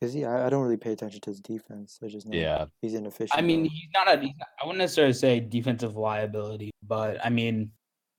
[0.01, 0.25] Is he?
[0.25, 1.99] I, I don't really pay attention to his defense.
[2.03, 2.65] I just know Yeah.
[2.81, 3.37] he's inefficient.
[3.37, 4.19] I mean, he's not a.
[4.19, 7.71] He's not, I wouldn't necessarily say defensive liability, but I mean,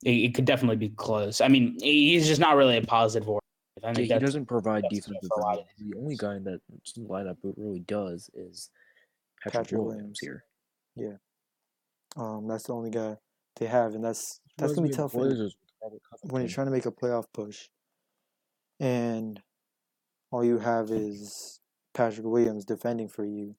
[0.04, 1.40] it, it could definitely be close.
[1.40, 3.28] I mean, he's just not really a positive.
[3.28, 3.40] Or
[3.84, 5.94] I Yeah, think he doesn't provide defensive for a lot of value.
[5.94, 6.60] The only guy in that
[6.98, 8.70] lineup who really does is
[9.42, 10.20] Patrick, Patrick Williams, Williams.
[10.20, 10.44] here.
[10.96, 11.16] Yeah,
[12.16, 13.16] um, that's the only guy
[13.56, 16.48] they have, and that's that's gonna be tough the when, Blazers with Robert when you're
[16.50, 17.68] trying to make a playoff push,
[18.80, 19.40] and
[20.30, 21.60] all you have is
[21.94, 23.56] Patrick Williams defending for you.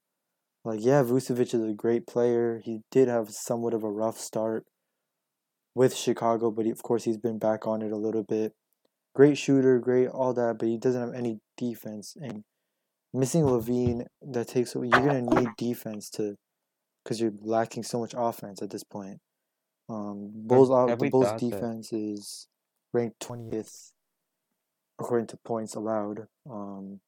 [0.65, 2.61] Like, yeah, Vucevic is a great player.
[2.63, 4.65] He did have somewhat of a rough start
[5.73, 8.53] with Chicago, but he, of course he's been back on it a little bit.
[9.15, 12.15] Great shooter, great all that, but he doesn't have any defense.
[12.21, 12.43] And
[13.13, 16.35] missing LaVine, that takes you're gonna need defense to,
[17.03, 19.19] because you're lacking so much offense at this point.
[19.89, 22.47] Um, Bulls, off- have the Bulls defense is
[22.93, 23.91] ranked twentieth
[24.99, 26.27] according to points allowed.
[26.49, 26.99] Um,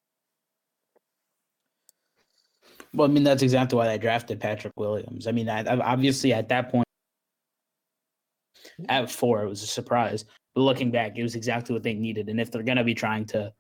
[2.94, 5.26] Well, I mean, that's exactly why they drafted Patrick Williams.
[5.28, 6.86] I mean, I, I- obviously at that point,
[8.90, 10.26] at four, it was a surprise.
[10.54, 12.28] But looking back, it was exactly what they needed.
[12.28, 13.54] And if they're going to be trying to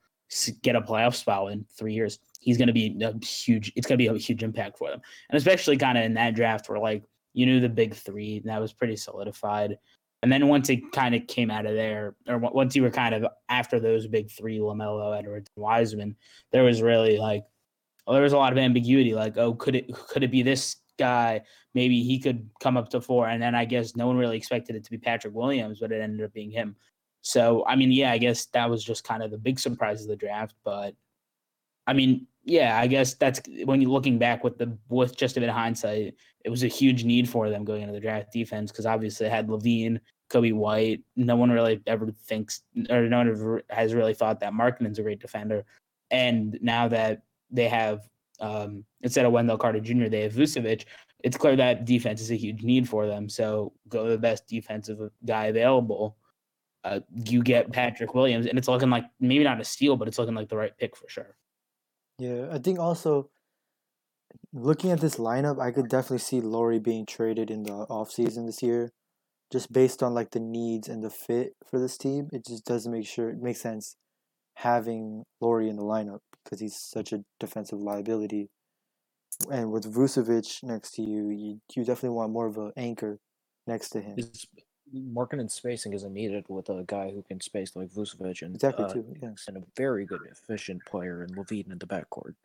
[0.62, 3.72] get a playoff spot in three years, he's going to be a huge.
[3.76, 6.36] It's going to be a huge impact for them, and especially kind of in that
[6.36, 9.78] draft where like you knew the big three, and that was pretty solidified.
[10.24, 13.16] And then once it kind of came out of there, or once you were kind
[13.16, 16.16] of after those big three, Lamelo, Edwards, and Wiseman,
[16.52, 17.44] there was really like
[18.06, 19.14] well, there was a lot of ambiguity.
[19.14, 21.42] Like, oh, could it could it be this guy?
[21.74, 24.76] Maybe he could come up to four, and then I guess no one really expected
[24.76, 26.76] it to be Patrick Williams, but it ended up being him.
[27.22, 30.08] So, I mean, yeah, I guess that was just kind of the big surprise of
[30.08, 30.56] the draft.
[30.66, 30.96] But
[31.88, 35.40] I mean, yeah, I guess that's when you're looking back with the with just a
[35.40, 38.72] bit of hindsight, it was a huge need for them going into the draft defense
[38.72, 40.00] because obviously they had LaVine,
[40.30, 41.02] Coby White.
[41.16, 45.20] No one really ever thinks, or no one has really thought that Markkanen's a great
[45.20, 45.66] defender.
[46.10, 48.08] And now that they have
[48.40, 50.86] um, instead of Wendell Carter Jr., they have Vucevic.
[51.24, 53.30] It's clear that defense is a huge need for them.
[53.30, 56.18] So go the best defensive guy available.
[56.84, 60.18] Uh, you get Patrick Williams, and it's looking like maybe not a steal, but it's
[60.18, 61.36] looking like the right pick for sure.
[62.18, 63.30] Yeah, I think also
[64.54, 68.62] looking at this lineup, I could definitely see Lauri being traded in the offseason this
[68.62, 68.92] year.
[69.52, 72.30] Just based on like the needs and the fit for this team.
[72.32, 73.98] It just doesn't make sure it makes sense
[74.56, 78.50] having Lauri in the lineup because he's such a defensive liability.
[79.52, 83.20] And with Vucevic next to you, you, you definitely want more of an anchor
[83.68, 84.16] next to him.
[84.18, 84.46] It's,
[84.94, 88.86] marking and spacing isn't needed with a guy who can space like Vucevic and Exactly
[88.86, 89.06] uh, too.
[89.22, 89.46] Yes.
[89.48, 92.36] and a very good efficient player in LaVine in the backcourt.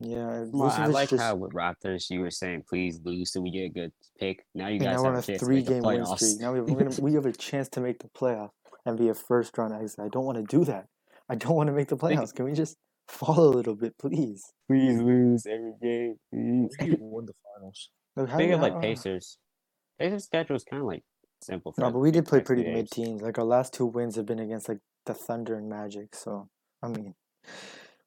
[0.00, 0.44] Yeah.
[0.50, 3.64] Well, I like just, how with Raptors you were saying please lose so we get
[3.64, 4.44] a good pick.
[4.54, 6.40] Now you Hey, guys now have on a a three game win streak.
[6.40, 8.50] Now we have, gonna, we have a chance to make the playoff
[8.84, 10.00] and be a first round exit.
[10.00, 10.86] I don't want to do that.
[11.28, 12.34] I don't want to make the Think- playoffs.
[12.34, 12.76] Can we just
[13.08, 14.42] fall a little bit, please?
[14.68, 16.16] please lose every game.
[16.32, 16.70] Please.
[16.80, 17.90] You won the finals.
[18.16, 19.38] Like, how- Speaking of like how- Pacers,
[19.98, 21.02] Pacers schedule is kind of like
[21.40, 21.72] simple.
[21.72, 23.22] For No, but we did play pretty few mid teams.
[23.22, 26.14] Like our last two wins have been against like the Thunder and Magic.
[26.14, 26.48] So
[26.82, 27.14] I mean,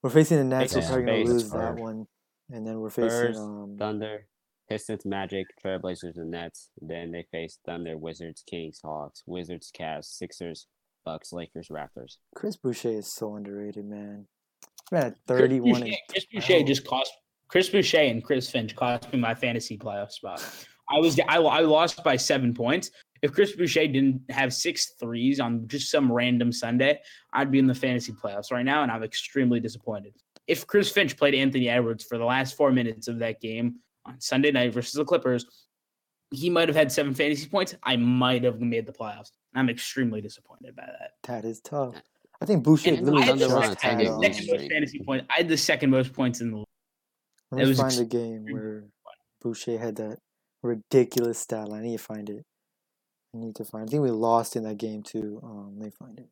[0.01, 0.75] we're facing the Nets.
[0.75, 2.07] We're probably gonna lose that one,
[2.49, 3.75] and then we're facing Spurs, um.
[3.77, 4.27] Thunder,
[4.69, 6.69] Pistons, Magic, Trailblazers, and Nets.
[6.81, 10.67] Then they face Thunder, Wizards, Kings, Hawks, Wizards, Cavs, Sixers,
[11.05, 12.17] Bucks, Lakers, Raptors.
[12.35, 14.27] Chris Boucher is so underrated, man.
[14.91, 15.81] Man, thirty-one.
[15.81, 17.11] Chris Boucher, Chris Boucher just cost
[17.49, 20.43] Chris Boucher and Chris Finch cost me my fantasy playoff spot.
[20.89, 22.91] I was I, I lost by seven points.
[23.21, 26.99] If Chris Boucher didn't have six threes on just some random Sunday,
[27.33, 30.13] I'd be in the fantasy playoffs right now, and I'm extremely disappointed.
[30.47, 34.19] If Chris Finch played Anthony Edwards for the last four minutes of that game on
[34.19, 35.45] Sunday night versus the Clippers,
[36.31, 37.75] he might have had seven fantasy points.
[37.83, 39.31] I might have made the playoffs.
[39.55, 41.11] I'm extremely disappointed by that.
[41.23, 41.95] That is tough.
[42.41, 44.99] I think Boucher And literally I had the on a second, 10-game losing most fantasy
[44.99, 45.25] points.
[45.29, 46.65] I had the second most points in the league.
[47.51, 48.83] let it me find ex- the game where
[49.41, 50.19] Boucher had that
[50.61, 51.81] ridiculous stat line.
[51.81, 52.45] I need to find it.
[53.33, 53.87] I need to find.
[53.87, 55.39] I think we lost in that game too.
[55.43, 56.29] Um, let me find it.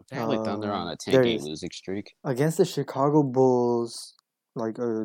[0.00, 2.14] Apparently, Thunder are on Um, a 10 game losing streak.
[2.24, 4.14] against the Chicago Bulls,
[4.54, 5.04] like uh,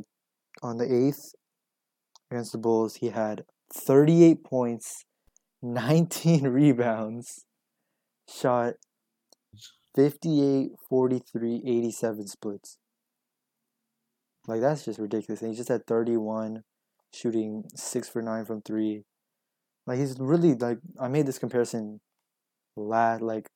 [0.62, 1.34] on the eighth
[2.30, 5.06] against the Bulls, he had 38 points,
[5.62, 7.45] 19 rebounds,
[8.30, 8.75] shot
[9.95, 12.77] 58, 43, 87 splits.
[14.47, 15.41] Like that's just ridiculous.
[15.41, 16.63] And he just had 31,
[17.13, 19.04] shooting six for nine from three.
[19.88, 22.00] Like he's really like I made this comparison
[22.76, 23.48] last like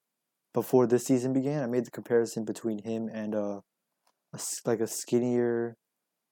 [0.53, 1.63] before this season began.
[1.63, 3.59] I made the comparison between him and uh
[4.33, 5.77] a like a skinnier,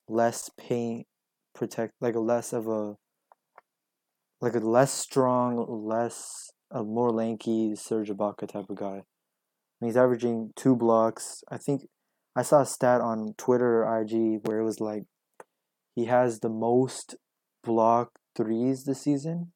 [0.08, 1.08] less paint
[1.54, 2.96] protect like a less of a
[4.42, 9.04] like a less strong, less a more lanky Serge Ibaka type of guy.
[9.80, 11.44] And he's averaging two blocks.
[11.50, 11.84] I think
[12.36, 15.04] I saw a stat on Twitter or IG where it was like
[15.96, 17.16] he has the most
[17.64, 19.52] block threes this season.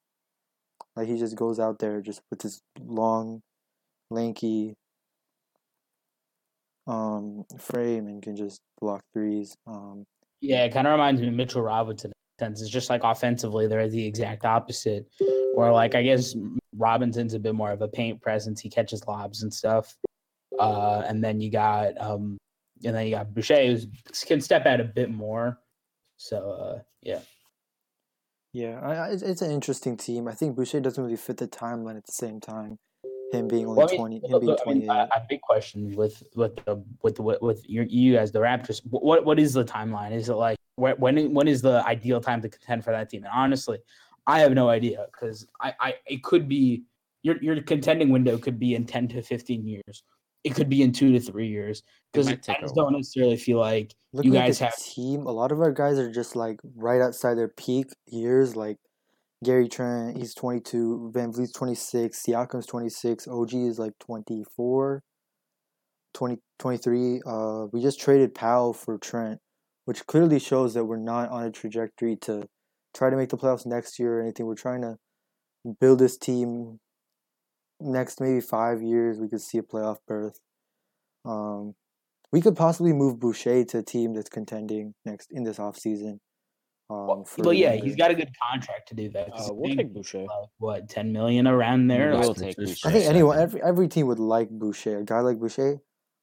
[0.98, 3.42] Like he just goes out there just with his long,
[4.10, 4.74] lanky
[6.88, 9.56] um frame and can just block threes.
[9.68, 10.06] Um
[10.42, 12.12] Yeah, it kind of reminds me of Mitchell Robinson.
[12.40, 12.62] sense.
[12.62, 15.06] It's just like offensively, they're the exact opposite.
[15.54, 16.36] Where like I guess
[16.76, 18.60] Robinson's a bit more of a paint presence.
[18.60, 19.96] He catches lobs and stuff.
[20.60, 22.38] Uh, and then you got um,
[22.84, 23.78] and then you got Boucher who
[24.26, 25.60] can step out a bit more.
[26.18, 27.20] So uh, yeah,
[28.54, 30.28] Yeah, I, I, it's, it's an interesting team.
[30.28, 32.80] I think Boucher doesn't really fit the timeline at the same time.
[33.32, 35.94] Him being only Well, I mean, twenty, him being I mean, twenty a, big question
[35.96, 38.82] with with the with the with your, you guys, the Raptors.
[38.90, 40.14] What what is the timeline?
[40.14, 43.24] Is it like when when is the ideal time to contend for that team?
[43.26, 43.80] And honestly,
[44.28, 46.84] I have no idea because I, I it could be
[47.24, 50.04] your your contending window could be in ten to fifteen years.
[50.48, 51.84] It could be in two to three years
[52.14, 55.52] because I just don't necessarily feel like Looking you guys the have team, a lot
[55.52, 58.56] of our guys are just like right outside their peak years.
[58.56, 58.78] Like
[59.44, 61.12] Gary Trent, he's twenty two.
[61.14, 62.24] VanVleet's twenty six.
[62.24, 63.28] Siakam's twenty six.
[63.28, 65.04] OG is like 24,
[66.14, 67.22] 20, 23.
[67.26, 69.40] Uh, we just traded Powell for Trent,
[69.86, 72.48] which clearly shows that we're not on a trajectory to
[72.96, 74.46] try to make the playoffs next year or anything.
[74.46, 74.98] We're trying to
[75.80, 76.80] build this team.
[77.80, 80.40] Next maybe five years, we could see a playoff berth.
[81.26, 81.76] Um,
[82.32, 86.20] we could possibly move Boucher to a team that's contending next in this offseason.
[86.90, 89.30] Um, well, for well, yeah, he's got a good contract to do that.
[89.34, 90.20] Uh, we'll take Boucher.
[90.22, 92.12] like, what ten million around there.
[92.12, 92.88] We'll Like, take Boucher.
[92.88, 95.00] I think for anyone, every every team would like Boucher.
[95.00, 95.80] A guy like Boucher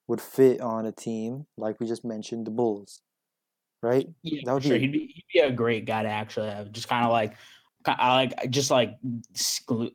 [0.08, 3.00] would fit on a team like we just mentioned, the Bulls,
[3.82, 4.06] right?
[4.22, 4.72] Yeah, That would sure.
[4.74, 6.72] be- He'd be, he'd be a great guy to actually have.
[6.72, 7.36] Just kind of like, ki-
[7.86, 8.96] I like, just like,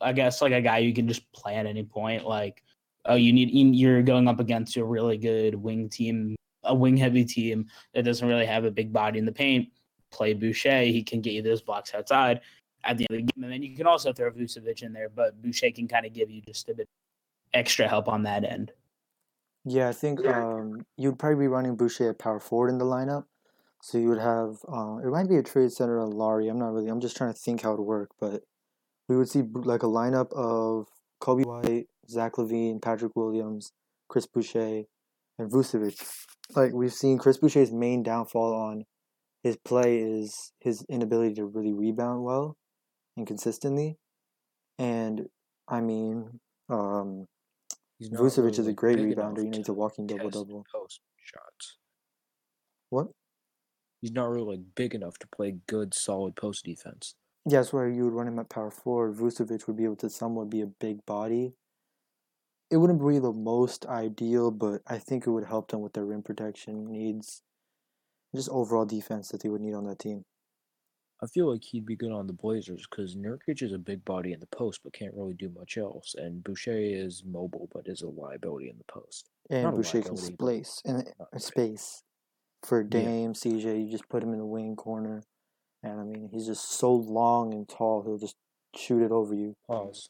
[0.01, 2.25] I guess like a guy you can just play at any point.
[2.25, 2.63] Like,
[3.05, 6.97] oh, you need you- you're going up against a really good wing team, a wing
[6.97, 9.69] heavy team that doesn't really have a big body in the paint.
[10.11, 12.41] Play Boucher, he can get you those blocks outside
[12.83, 15.09] at the end of the game, and then you can also throw Vucevic in there,
[15.09, 16.87] but Boucher can kind of give you just a bit
[17.53, 18.71] extra help on that end.
[19.65, 23.25] Yeah, I think um, you'd probably be running Boucher at power forward in the lineup.
[23.81, 26.47] So you would have uh, it might be a trade center on Lauri.
[26.47, 26.89] I'm not really.
[26.89, 28.41] I'm just trying to think how it would work, but
[29.07, 30.87] we would see like a lineup of
[31.21, 33.71] Coby White, Zach LaVine, Patrick Williams,
[34.07, 34.83] Chris Boucher,
[35.37, 35.95] and Vucevic.
[36.55, 38.85] Like we've seen, Chris Boucher's main downfall on
[39.43, 42.57] his play is his inability to really rebound well
[43.15, 43.97] and consistently.
[44.77, 45.27] And
[45.67, 46.39] I mean,
[46.69, 47.27] um,
[48.01, 49.43] Vucevic really, is a great rebounder.
[49.43, 50.65] You to a walking double double.
[50.73, 51.77] Post shots.
[52.89, 53.07] What?
[54.01, 57.15] He's not really like big enough to play good, solid post defense.
[57.45, 59.15] Yeah, that's where you would run him at power forward.
[59.15, 61.53] Vucevic would be able to somewhat be a big body.
[62.69, 66.05] It wouldn't be the most ideal, but I think it would help them with their
[66.05, 67.41] rim protection needs,
[68.35, 70.23] just overall defense that they would need on that team.
[71.21, 74.31] I feel like he'd be good on the Blazers because Nurkic is a big body
[74.31, 78.01] in the post but can't really do much else, and Boucher is mobile but is
[78.01, 79.29] a liability in the post.
[79.49, 81.43] And Not Boucher can space and not and great.
[81.43, 82.03] space
[82.63, 82.87] for Yeah.
[82.89, 83.85] Dame, CJ.
[83.85, 85.23] You just put him in the wing corner,
[85.83, 88.03] and I mean he's just so long and tall.
[88.03, 88.35] He'll just
[88.75, 89.55] shoot it over you.
[89.67, 90.09] Pause.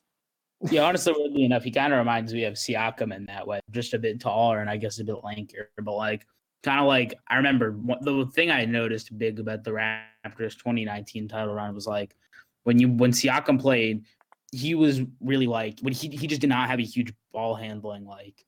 [0.69, 3.93] Yeah, honestly, weirdly enough, he kind of reminds me of Siakam in that way, just
[3.93, 6.25] a bit taller and I guess a bit lankier, but like
[6.63, 11.27] kind of like I remember what, the thing I noticed big about the Raptors 2019
[11.27, 12.15] title run was like
[12.63, 14.05] when you when Siakam played,
[14.51, 18.05] he was really like when he he just did not have a huge ball handling
[18.05, 18.45] like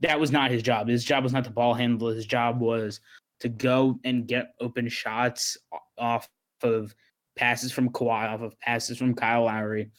[0.00, 0.88] that was not his job.
[0.88, 2.08] His job was not to ball handle.
[2.08, 3.00] His job was
[3.42, 5.56] to go and get open shots
[5.98, 6.28] off
[6.62, 6.94] of
[7.34, 9.90] passes from Kawhi, off of passes from Kyle Lowry.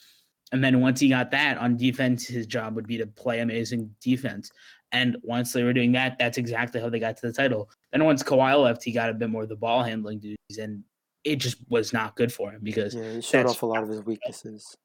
[0.53, 3.93] And then once he got that on defense, his job would be to play amazing
[4.01, 4.49] defense.
[4.93, 7.69] And once they were doing that, that's exactly how they got to the title.
[7.91, 10.81] Then once Kawhi left, he got a bit more of the ball handling duties, and
[11.25, 13.89] it just was not good for him because Yeah, he showed off a lot of
[13.89, 14.77] his weaknesses.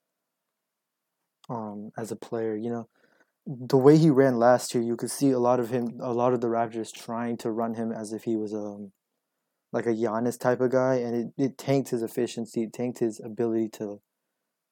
[1.48, 2.88] Um, as a player, you know,
[3.48, 6.34] the way he ran last year, you could see a lot of him, a lot
[6.34, 8.92] of the Raptors trying to run him as if he was um,
[9.72, 13.20] like a Giannis type of guy, and it, it tanked his efficiency, it tanked his
[13.24, 14.00] ability to,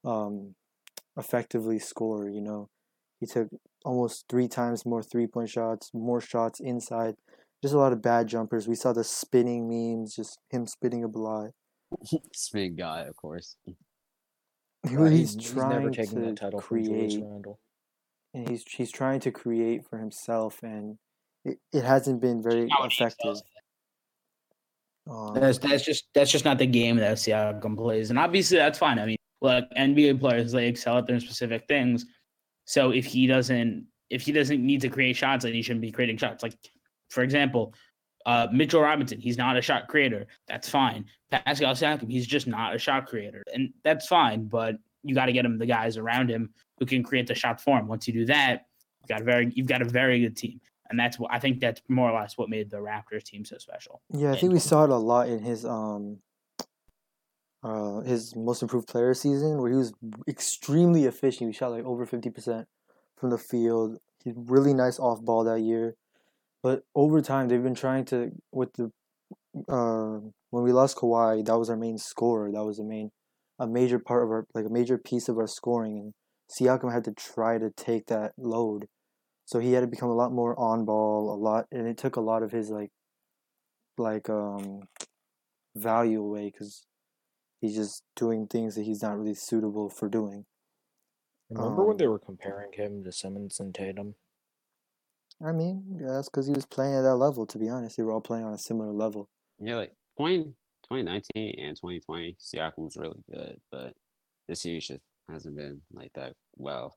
[0.04, 0.54] um,
[1.16, 2.28] effectively score.
[2.28, 2.68] You know,
[3.18, 3.48] he took
[3.82, 7.14] almost three times more three point shots, more shots inside,
[7.62, 8.68] just a lot of bad jumpers.
[8.68, 11.52] We saw the spinning memes, just him spinning a lot.
[12.34, 13.56] Spin guy, of course.
[14.86, 17.58] He's, he's trying never taking to that title from Julius create, Randle.
[18.36, 20.98] And he's he's trying to create for himself, and
[21.44, 23.36] it, it hasn't been very not what he effective.
[25.10, 28.78] Um, That's that's just that's just not the game that Siakam plays, and obviously that's
[28.78, 28.98] fine.
[28.98, 32.04] I mean, look, NBA players they excel at their specific things.
[32.66, 35.92] So if he doesn't if he doesn't need to create shots, then he shouldn't be
[35.92, 36.42] creating shots.
[36.42, 36.54] Like
[37.08, 37.72] for example,
[38.26, 40.26] uh, Mitchell Robinson, he's not a shot creator.
[40.48, 41.06] That's fine.
[41.30, 44.46] Pascal Siakam, he's just not a shot creator, and that's fine.
[44.48, 47.60] But you got to get him the guys around him who can create the shot
[47.60, 47.86] for him.
[47.86, 48.66] Once you do that,
[49.02, 51.60] you got a very you've got a very good team, and that's what I think
[51.60, 54.02] that's more or less what made the Raptors team so special.
[54.12, 56.18] yeah, I think we saw it a lot in his um,
[57.62, 59.92] uh, his most improved player season, where he was
[60.28, 61.50] extremely efficient.
[61.50, 62.66] He shot like over fifty percent
[63.16, 63.98] from the field.
[64.24, 65.96] He's really nice off ball that year.
[66.62, 68.90] But over time, they've been trying to with the
[69.68, 72.50] uh, when we lost Kawhi, that was our main scorer.
[72.52, 73.10] That was the main
[73.58, 76.14] a major part of our like a major piece of our scoring, and
[76.50, 78.86] Siakam had to try to take that load.
[79.44, 82.16] So he had to become a lot more on ball, a lot, and it took
[82.16, 82.90] a lot of his like
[83.98, 84.82] like um
[85.74, 86.86] value away because
[87.60, 90.44] he's just doing things that he's not really suitable for doing.
[91.50, 94.16] Remember when Um, they were comparing him to Simmons and Tatum?
[95.44, 97.46] I mean, yeah, that's because he was playing at that level.
[97.46, 99.28] To be honest, they were all playing on a similar level.
[99.58, 100.54] Yeah, like 20,
[100.90, 103.94] 2019 and 2020, Siakam was really good, but
[104.48, 106.96] this year he just hasn't been like that well.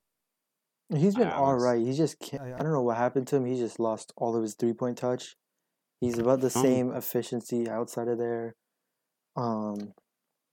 [0.96, 1.80] He's been all right.
[1.80, 3.46] He just can't, I don't know what happened to him.
[3.46, 5.36] He just lost all of his three point touch.
[6.02, 8.56] He's about the same efficiency outside of there.
[9.36, 9.94] Um,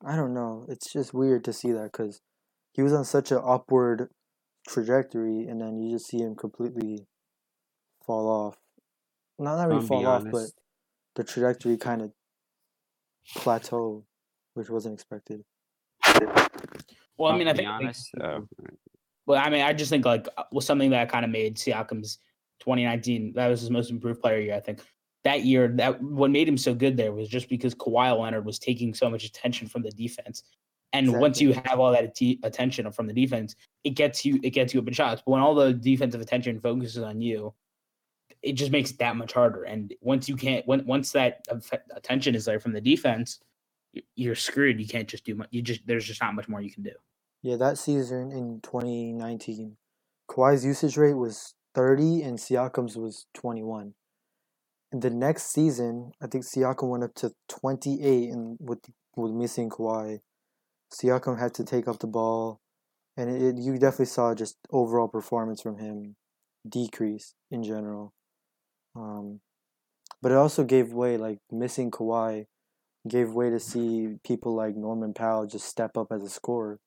[0.04, 0.66] I don't know.
[0.68, 2.20] It's just weird to see that because
[2.72, 4.10] he was on such an upward
[4.68, 7.06] trajectory, and then you just see him completely
[8.04, 8.56] fall off.
[9.38, 10.50] Not not really fall being off, but
[11.14, 12.12] the trajectory kind of
[13.34, 14.04] plateau,
[14.54, 15.42] which wasn't expected.
[17.18, 17.80] Well, I mean, I'm I being think.
[17.80, 18.46] honest, oh,
[19.26, 22.18] Well, I mean, I just think like uh, was something that kind of made Siakam's
[22.60, 24.54] 2019 that was his most improved player year.
[24.54, 24.80] I think
[25.24, 28.58] that year that what made him so good there was just because Kawhi Leonard was
[28.58, 30.42] taking so much attention from the defense,
[30.92, 34.50] and once you have all that atti- attention from the defense, it gets you it
[34.50, 35.22] gets you open shots.
[35.24, 37.54] But when all the defensive attention focuses on you,
[38.46, 39.64] it just makes it that much harder.
[39.64, 41.44] And once you can't, when once that
[41.94, 43.40] attention is there from the defense,
[44.14, 44.80] you're screwed.
[44.80, 45.48] You can't just do much.
[45.50, 46.92] You just there's just not much more you can do.
[47.42, 49.76] Yeah, that season in 2019,
[50.28, 53.94] Kawhi's usage rate was 30 and Siakam's was 21.
[54.92, 58.80] And the next season, I think Siakam went up to 28 and with
[59.16, 60.20] with missing Kawhi,
[60.92, 62.60] Siakam had to take up the ball
[63.16, 66.16] and it, it- you definitely saw just overall performance from him
[66.68, 68.12] decrease in general.
[68.96, 69.40] Um,
[70.22, 72.46] but it also gave way like missing Kawhi
[73.08, 76.80] gave way to see people like Norman Powell just step up as a scorer.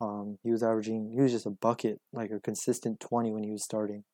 [0.00, 3.50] Um, he was averaging, he was just a bucket, like a consistent 20 when he
[3.50, 4.04] was starting.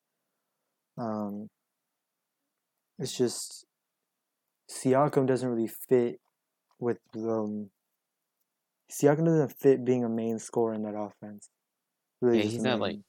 [0.97, 1.49] Um,
[2.99, 3.65] it's just,
[4.69, 6.19] Siakam doesn't really fit
[6.79, 7.71] with, um,
[8.91, 11.49] Siakam doesn't fit being a main scorer in that offense.
[12.21, 12.99] Really Yeah, he's not, like,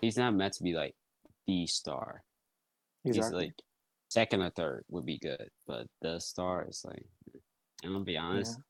[0.00, 0.94] he's not meant to be like
[1.46, 2.22] the star.
[3.04, 3.42] Exactly.
[3.44, 3.54] He's like
[4.10, 7.04] second or third would be good, but the star is like.
[7.84, 8.60] I'm gonna be honest.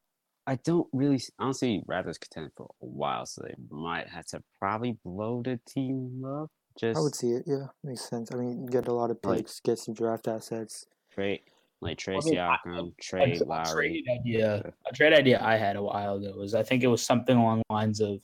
[0.47, 1.17] I don't really.
[1.17, 4.97] s- I don't see Raptors contend for a while, so they might have to probably
[5.05, 6.51] blow the team up.
[6.81, 7.45] Just I would see it.
[7.47, 8.31] Yeah, makes sense.
[8.33, 10.87] I mean, get a lot of Like- picks, get some draft assets.
[11.11, 11.43] trade
[11.83, 14.03] like trade I mean, I- Siakam, A, trade a Lowry.
[14.03, 17.03] trade idea, a trade idea I had a while ago was I think it was
[17.03, 18.21] something along the lines of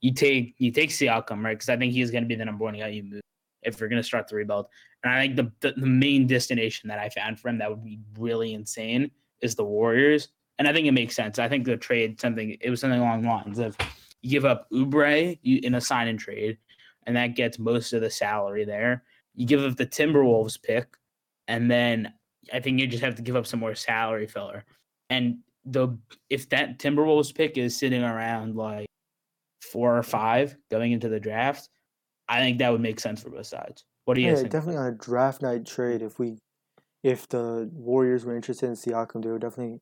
[0.00, 2.64] you take you take Siakam right because I think he's going to be the number
[2.64, 3.20] one guy you move
[3.62, 4.66] if you're going to start the rebuild.
[5.04, 7.84] And I think the, the the main destination that I found for him that would
[7.84, 10.28] be really insane is the Warriors.
[10.58, 11.38] And I think it makes sense.
[11.38, 13.76] I think the trade something it was something along the lines of
[14.22, 16.58] you give up Oubre you, in a sign and trade,
[17.06, 19.02] and that gets most of the salary there.
[19.34, 20.96] You give up the Timberwolves pick,
[21.48, 22.12] and then
[22.52, 24.64] I think you just have to give up some more salary filler.
[25.10, 25.96] And the
[26.30, 28.86] if that Timberwolves pick is sitting around like
[29.60, 31.68] four or five going into the draft,
[32.28, 33.84] I think that would make sense for both sides.
[34.04, 34.52] What do you Yeah, think?
[34.52, 36.02] definitely on a draft night trade.
[36.02, 36.38] If we,
[37.02, 39.80] if the Warriors were interested in Siakam, they would definitely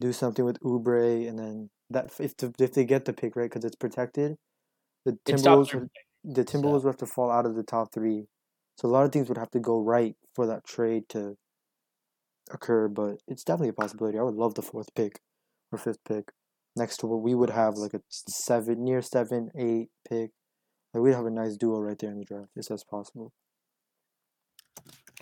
[0.00, 3.50] do something with Oubre, and then that if the, if they get the pick right
[3.50, 4.36] because it's protected,
[5.04, 5.88] the Timberwolves would,
[6.24, 8.26] the Timberwolves would have to fall out of the top three,
[8.76, 11.36] so a lot of things would have to go right for that trade to
[12.50, 12.88] occur.
[12.88, 14.18] But it's definitely a possibility.
[14.18, 15.20] I would love the fourth pick
[15.72, 16.32] or fifth pick
[16.76, 20.30] next to what we would have like a seven near seven eight pick.
[20.98, 23.32] Like we'd have a nice duo right there in the draft if that's possible.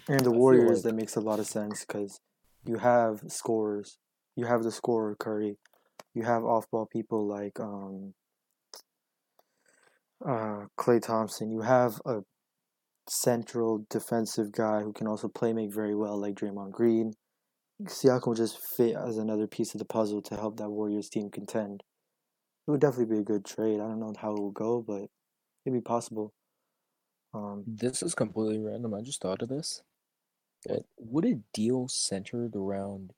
[0.08, 2.18] And the Warriors, like- that makes a lot of sense because
[2.64, 3.98] you have scorers.
[4.36, 5.58] You have the scorer Curry.
[6.14, 8.14] You have off-ball people like um,
[10.26, 11.50] uh, Klay Thompson.
[11.50, 12.20] You have a
[13.06, 17.12] central defensive guy who can also play make very well, like Draymond Green.
[17.82, 21.28] Siakam would just fit as another piece of the puzzle to help that Warriors team
[21.30, 21.82] contend.
[22.66, 23.74] It would definitely be a good trade.
[23.78, 25.10] I don't know how it will go, but
[25.66, 26.32] it'd be possible.
[27.34, 28.94] Um, This is completely random.
[28.94, 29.82] I just thought of this.
[30.66, 33.12] But would a deal centered around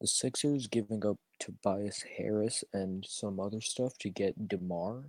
[0.00, 5.04] the Sixers giving up Tobias Harris and some other stuff to get DeMar?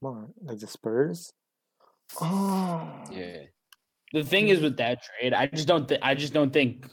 [0.00, 0.28] DeMar?
[0.42, 1.32] like the Spurs.
[2.20, 3.44] Oh, Yeah,
[4.12, 5.88] The thing is with that trade, I just don't.
[5.88, 6.86] Th- I just don't think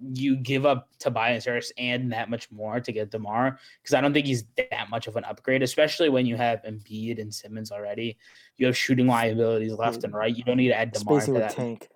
[0.00, 4.12] you give up Tobias Harris and that much more to get DeMar because I don't
[4.12, 8.16] think he's that much of an upgrade, especially when you have Embiid and Simmons already.
[8.56, 10.34] You have shooting liabilities left and right.
[10.34, 11.50] You don't need to add DeMar to that.
[11.50, 11.88] tank.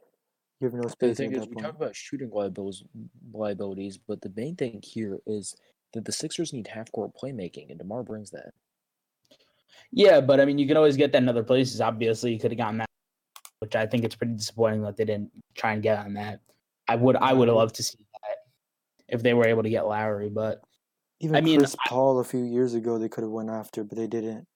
[0.60, 2.84] You have no The thing is, we talk about shooting liabilities,
[3.32, 5.56] liabilities, but the main thing here is
[5.92, 8.52] that the Sixers need half court playmaking, and DeMar brings that.
[9.90, 11.80] Yeah, but I mean, you can always get that in other places.
[11.80, 12.88] Obviously, you could have gotten that,
[13.58, 16.40] which I think it's pretty disappointing that they didn't try and get on that.
[16.88, 18.36] I would, I would have loved to see that
[19.08, 20.62] if they were able to get Lowry, but
[21.20, 23.96] Even I mean, Chris Paul a few years ago, they could have went after, but
[23.96, 24.46] they didn't.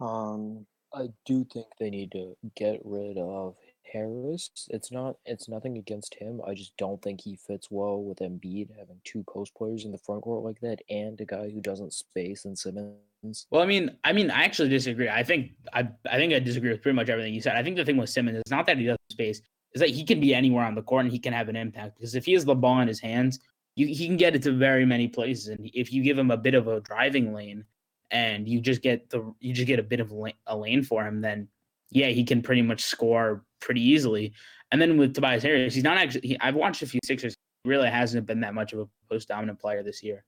[0.00, 3.56] Um, I do think they need to get rid of
[3.92, 4.50] Harris.
[4.70, 5.16] It's not.
[5.24, 6.40] It's nothing against him.
[6.46, 9.98] I just don't think he fits well with Embiid having two post players in the
[9.98, 13.46] front court like that, and a guy who doesn't space and Simmons.
[13.50, 15.08] Well, I mean, I mean, I actually disagree.
[15.08, 17.56] I think I, I think I disagree with pretty much everything you said.
[17.56, 19.40] I think the thing with Simmons is not that he doesn't space,
[19.74, 21.96] is that he can be anywhere on the court and he can have an impact.
[21.96, 23.40] Because if he has the ball in his hands,
[23.76, 25.48] you, he can get it to very many places.
[25.48, 27.64] And if you give him a bit of a driving lane,
[28.10, 30.12] and you just get the you just get a bit of
[30.46, 31.48] a lane for him, then
[31.90, 34.32] yeah, he can pretty much score pretty easily.
[34.70, 36.28] And then with Tobias Harris, he's not actually.
[36.28, 37.34] He, I've watched a few Sixers.
[37.64, 40.24] Really hasn't been that much of a post dominant player this year.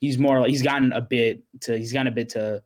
[0.00, 2.62] He's more like he's gotten a bit to he's gotten a bit to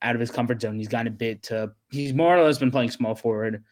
[0.00, 0.78] out of his comfort zone.
[0.78, 3.64] He's gotten a bit to he's more or less been playing small forward.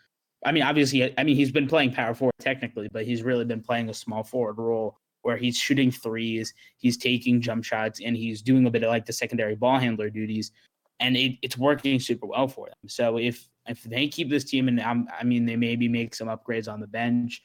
[0.46, 3.60] I mean, obviously, I mean he's been playing power forward technically, but he's really been
[3.60, 8.42] playing a small forward role where he's shooting threes, he's taking jump shots, and he's
[8.42, 10.52] doing a bit of like the secondary ball handler duties,
[11.00, 12.88] and it, it's working super well for them.
[12.88, 16.28] So if if they keep this team, and um, I mean they maybe make some
[16.28, 17.42] upgrades on the bench,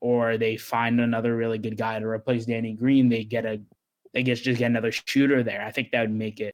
[0.00, 3.60] or they find another really good guy to replace Danny Green, they get a
[4.12, 5.62] they get just get another shooter there.
[5.64, 6.52] I think that would make it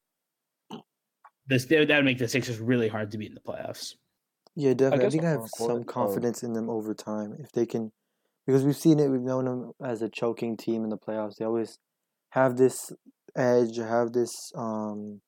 [1.46, 3.94] this that would make the Sixers really hard to beat in the playoffs.
[4.56, 4.98] Yeah, definitely.
[4.98, 7.92] I, guess think I have some confidence in them over time if they can,
[8.46, 9.08] because we've seen it.
[9.08, 11.36] We've known them as a choking team in the playoffs.
[11.36, 11.78] They always
[12.30, 12.92] have this
[13.36, 15.20] edge, have this um,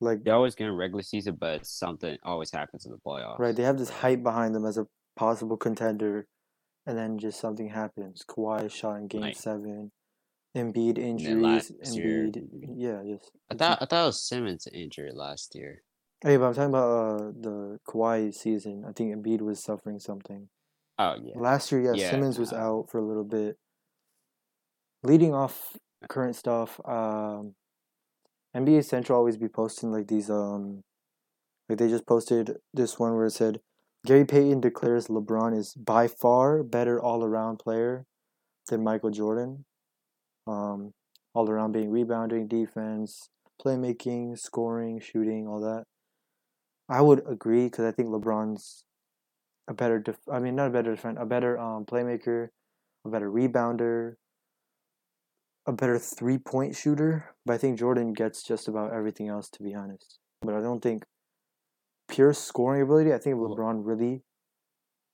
[0.00, 3.38] like They always get in regular season, but something always happens in the playoffs.
[3.38, 4.86] Right, they have this hype behind them as a
[5.16, 6.26] possible contender,
[6.86, 8.24] and then just something happens.
[8.28, 9.92] Kawhi shot in Game Like- Seven,
[10.56, 13.30] Embiid injuries, last year- Embiid, yeah, just.
[13.50, 15.82] I thought I thought it was Simmons injured last year.
[16.22, 18.84] Hey, but I'm talking about uh, the Kawhi season.
[18.86, 20.48] I think Embiid was suffering something
[20.98, 21.32] Oh yeah.
[21.34, 21.80] last year.
[21.80, 23.56] Yeah, Yeah, Simmons was out for a little bit.
[25.02, 25.78] Leading off
[26.10, 27.54] current stuff, um,
[28.54, 30.82] NBA Central always be posting like these um,
[31.70, 33.60] like they just posted this one where it said
[34.04, 38.04] Gary Payton declares LeBron is by far better all around player
[38.68, 39.64] than Michael Jordan.
[40.46, 40.92] Um,
[41.32, 43.30] all around being rebounding, defense,
[43.64, 45.84] playmaking, scoring, shooting, all that.
[46.90, 48.84] I would agree because I think LeBron's
[49.68, 50.00] a better.
[50.00, 52.48] Def- I mean, not a better defender, a better um, playmaker,
[53.04, 54.14] a better rebounder,
[55.66, 57.36] a better three point shooter.
[57.46, 60.18] But I think Jordan gets just about everything else, to be honest.
[60.42, 61.04] But I don't think
[62.08, 63.14] pure scoring ability.
[63.14, 64.24] I think if LeBron really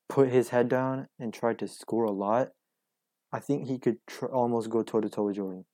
[0.09, 2.49] put his head down and tried to score a lot.
[3.33, 5.67] I think he could tr- almost go toe to toe with Jordan.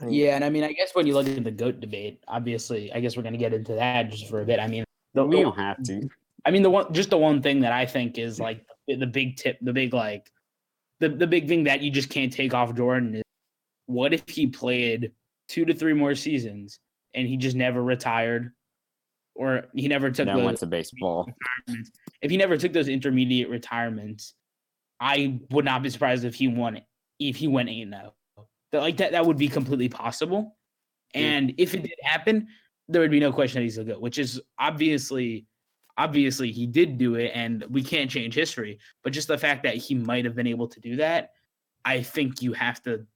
[0.00, 2.20] I mean, Yeah, and I mean, I guess when you look at the goat debate,
[2.28, 4.60] obviously, I guess we're gonna get into that just for a bit.
[4.60, 4.84] I mean,
[5.14, 6.08] the, We don't have to.
[6.44, 9.06] I mean, the one, just the one thing that I think is like the, the
[9.06, 10.30] big tip, the big like,
[11.00, 13.22] the the big thing that you just can't take off Jordan is,
[13.86, 15.12] what if he played
[15.48, 16.78] two to three more seasons
[17.14, 18.52] and he just never retired,
[19.34, 21.26] or he never took Then the went to baseball.
[22.20, 24.34] If he never took those intermediate retirements,
[25.00, 26.84] I would not be surprised if he won it.
[27.18, 28.14] If he went eight zero,
[28.74, 30.56] that like that that would be completely possible.
[31.14, 32.48] And if it did happen,
[32.88, 34.00] there would be no question that he's a goat.
[34.00, 35.46] Which is obviously,
[35.96, 38.78] obviously he did do it, and we can't change history.
[39.04, 41.30] But just the fact that he might have been able to do that,
[41.84, 43.06] I think you have to.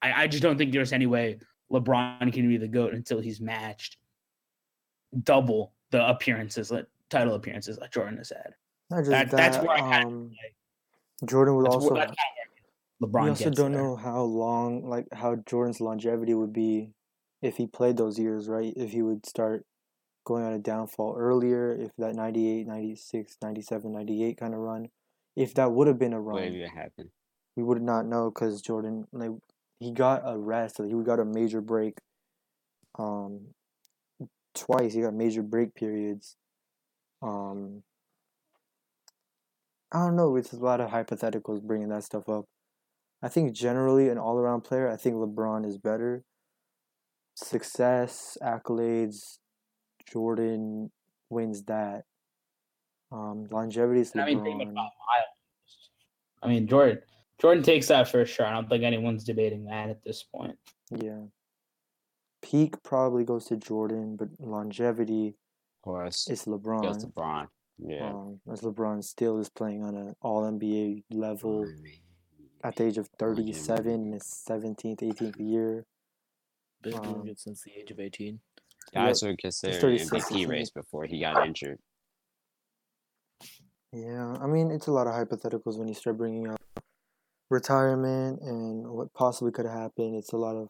[0.00, 1.38] I, I just don't think there's any way
[1.72, 3.96] LeBron can be the goat until he's matched
[5.24, 8.54] double the appearances, that title appearances that Jordan has had.
[8.90, 9.30] that- that.
[9.30, 10.30] that's where I kinda um,
[11.24, 11.90] Jordan would also.
[11.90, 12.47] what, that's kinda where
[13.02, 13.82] LeBron we also don't there.
[13.82, 16.92] know how long, like how Jordan's longevity would be
[17.42, 18.72] if he played those years, right?
[18.76, 19.64] If he would start
[20.24, 24.88] going on a downfall earlier, if that 98, 96, 97, 98 kind of run,
[25.36, 27.10] if that would have been a run, Maybe it happened.
[27.56, 29.30] we would not know because Jordan, like,
[29.80, 31.98] he got a rest, like, he got a major break.
[32.98, 33.54] Um,
[34.54, 36.36] twice he got major break periods.
[37.22, 37.84] Um,
[39.92, 40.36] I don't know.
[40.36, 42.46] It's a lot of hypotheticals bringing that stuff up.
[43.22, 46.22] I think generally an all-around player, I think LeBron is better.
[47.34, 49.38] Success, accolades,
[50.10, 50.90] Jordan
[51.30, 52.04] wins that.
[53.10, 54.70] Um, longevity is I mean, think LeBron.
[54.70, 55.90] about Miles.
[56.42, 57.00] I mean, Jordan.
[57.40, 58.46] Jordan takes that for sure.
[58.46, 60.56] I don't think anyone's debating that at this point.
[60.90, 61.22] Yeah.
[62.42, 66.98] Peak probably goes to Jordan, but longevity Of course, is LeBron.
[67.00, 67.48] to Braun.
[67.78, 68.10] Yeah.
[68.10, 72.00] Um, as LeBron still is playing on an All NBA level I mean,
[72.64, 75.86] at the age of Oh, 37 in his 17th, 18th year.
[76.82, 78.40] Been doing Um, it since the age of 18.
[78.92, 79.30] Guys Yep.
[79.30, 81.78] would consider 36, MVP race before he got injured.
[83.92, 86.60] Yeah, I mean, it's a lot of hypotheticals when you start bringing up
[87.50, 90.14] retirement and what possibly could have happened.
[90.14, 90.68] It's a lot of,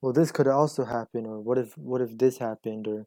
[0.00, 3.06] well, this could also happen, or what if, what if this happened, or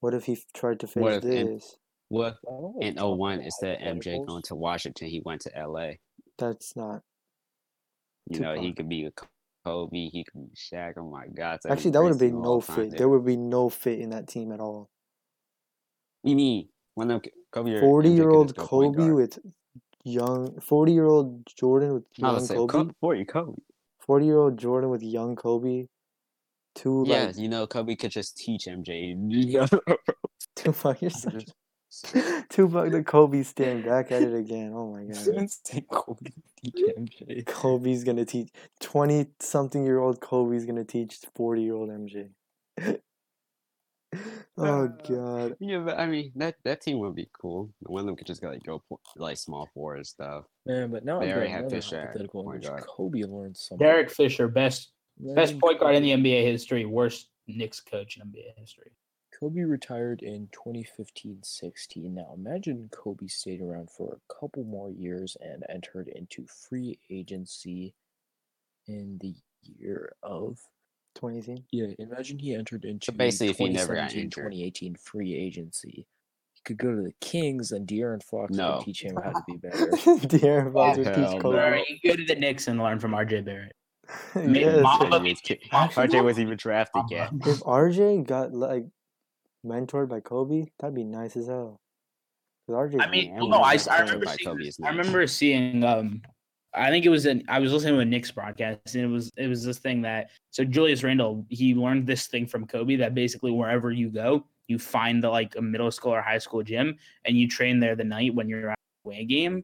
[0.00, 1.76] what if he tried to What face in- this?
[2.08, 5.20] What I don't like in talking 01 about instead of MJ going to Washington, he
[5.24, 5.92] went to LA.
[6.38, 7.02] That's not.
[8.28, 9.10] You know, he could be a
[9.64, 10.94] Kobe, he could be Shaq.
[10.98, 11.60] Oh my God!
[11.62, 12.90] that'd Actually, that would have been no fit.
[12.90, 12.98] dude.
[12.98, 14.90] There would be no fit in that team at all.
[16.22, 19.38] You mean one of them, Kobe or MJ could Forty-year-old just go point Kobe with
[20.04, 22.66] young, forty-year-old Jordan with young Kobe.
[22.66, 23.24] Kobe, Kobe.
[23.24, 23.58] Kobe.
[24.00, 25.86] Forty-year-old Jordan with young Kobe.
[26.74, 29.14] Two Yeah, like you know, Kobe could just teach MJ.
[30.56, 31.00] Tupac.
[31.00, 31.46] You're such
[32.48, 34.72] Tupac the Kobe stand back at it again.
[34.74, 35.48] Oh my god.
[35.90, 36.30] Kobe
[36.62, 37.46] teach MJ.
[37.46, 42.30] Kobe's gonna teach twenty something year old Kobe's gonna teach forty year old MJ.
[44.58, 45.56] oh uh, god.
[45.60, 47.70] yeah, but I mean, that that team would be cool.
[47.80, 48.82] One of them could just go like go
[49.16, 50.44] like small forward and stuff.
[50.66, 52.84] Man, but now They I've got already had another Fisher hypothetical in point which guard.
[52.86, 53.86] Kobe learned something.
[53.86, 58.58] Derek Fisher, best best point guard in the NBA history, worst Knicks coach in NBA
[58.58, 58.92] history.
[59.44, 62.10] Kobe retired in 2015-16.
[62.14, 67.94] Now imagine Kobe stayed around for a couple more years and entered into free agency
[68.86, 70.58] in the year of
[71.16, 71.66] 2018.
[71.72, 71.94] yeah.
[71.98, 74.32] Imagine he entered into basically, if he never got injured.
[74.50, 76.06] 2018 free agency.
[76.54, 78.78] He could go to the Kings and De'Aaron Fox No.
[78.78, 79.88] could teach him how to be better.
[79.88, 81.40] De'Aaron Fox would Hell teach no.
[81.42, 81.58] Kobe.
[81.58, 83.74] Alright, you go to the Knicks and learn from RJ Barrett.
[84.36, 84.82] Yes.
[84.82, 87.28] Mamba- RJ was ki- RJ was even drafted yet.
[87.46, 88.84] If RJ got like
[89.64, 91.80] mentored by Kobe, that'd be nice as hell.
[92.68, 96.22] I mean, no, I, I remember seeing, this- I remember seeing um
[96.74, 99.30] I think it was an I was listening to a Knicks broadcast and it was
[99.36, 103.14] it was this thing that so Julius Randle he learned this thing from Kobe that
[103.14, 106.96] basically wherever you go you find the like a middle school or high school gym
[107.26, 109.62] and you train there the night when you're at a away game.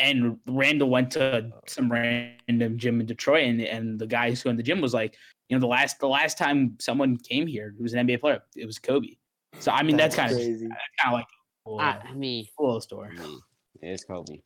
[0.00, 4.56] And Randle went to some random gym in Detroit and and the guy who in
[4.56, 5.16] the gym was like
[5.48, 8.42] you know the last the last time someone came here who was an NBA player
[8.54, 9.16] it was Kobe
[9.60, 10.66] so I mean that's, kind of crazy.
[10.66, 10.74] kind
[11.06, 11.26] of like
[11.64, 13.16] cool, I, I mean, cool little story.
[13.18, 13.36] I
[13.82, 14.40] it's Kobe.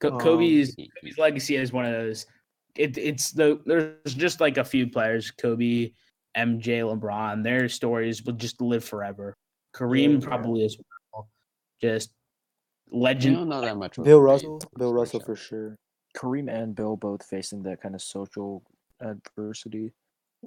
[0.00, 2.26] Co- Um, Kobe's He- he- Kobe's legacy is one of those.
[2.76, 5.92] It, it's the there's just like a few players, Kobe,
[6.36, 7.42] MJ, LeBron.
[7.42, 9.36] Their stories will just live forever.
[9.74, 10.26] Kareem Yeah.
[10.28, 10.76] probably as
[11.12, 11.28] well.
[11.80, 12.10] Just
[12.90, 13.36] legend.
[13.36, 13.96] don't that much.
[13.96, 14.60] Bill Kareem, Russell.
[14.60, 15.26] for Bill Russell sure.
[15.26, 15.76] for sure.
[16.16, 18.62] Kareem and Bill both facing that kind of social
[19.00, 19.92] adversity.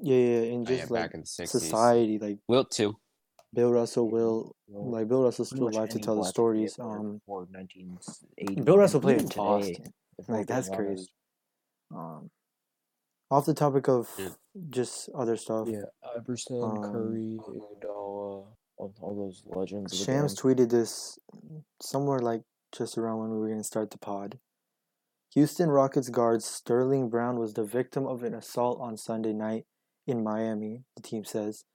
[0.01, 1.47] Yeah, yeah, and Oh, yeah, just back like in the 60s.
[1.49, 2.95] society, like Wilt too.
[3.54, 6.78] Bill Russell will like Bill Russell's still much alive to tell the stories.
[6.78, 8.62] NBA Um, before 1980.
[8.62, 9.93] Bill Russell played in today, Boston.
[10.18, 11.10] if we're Like that's crazy.
[11.91, 12.30] Um,
[13.32, 14.30] off the topic of Yeah.
[14.70, 15.68] just other stuff.
[15.68, 15.84] Yeah,
[16.16, 18.45] Iverson, Um, Curry, Iguodala,
[18.78, 19.95] all, all those legends.
[19.95, 21.18] Shams tweeted this
[21.82, 24.39] somewhere like just around when we were going to start the pod.
[25.34, 29.66] Houston Rockets guard Sterling Brown was the victim of an assault on Sunday night
[30.08, 31.66] in Miami, the team says.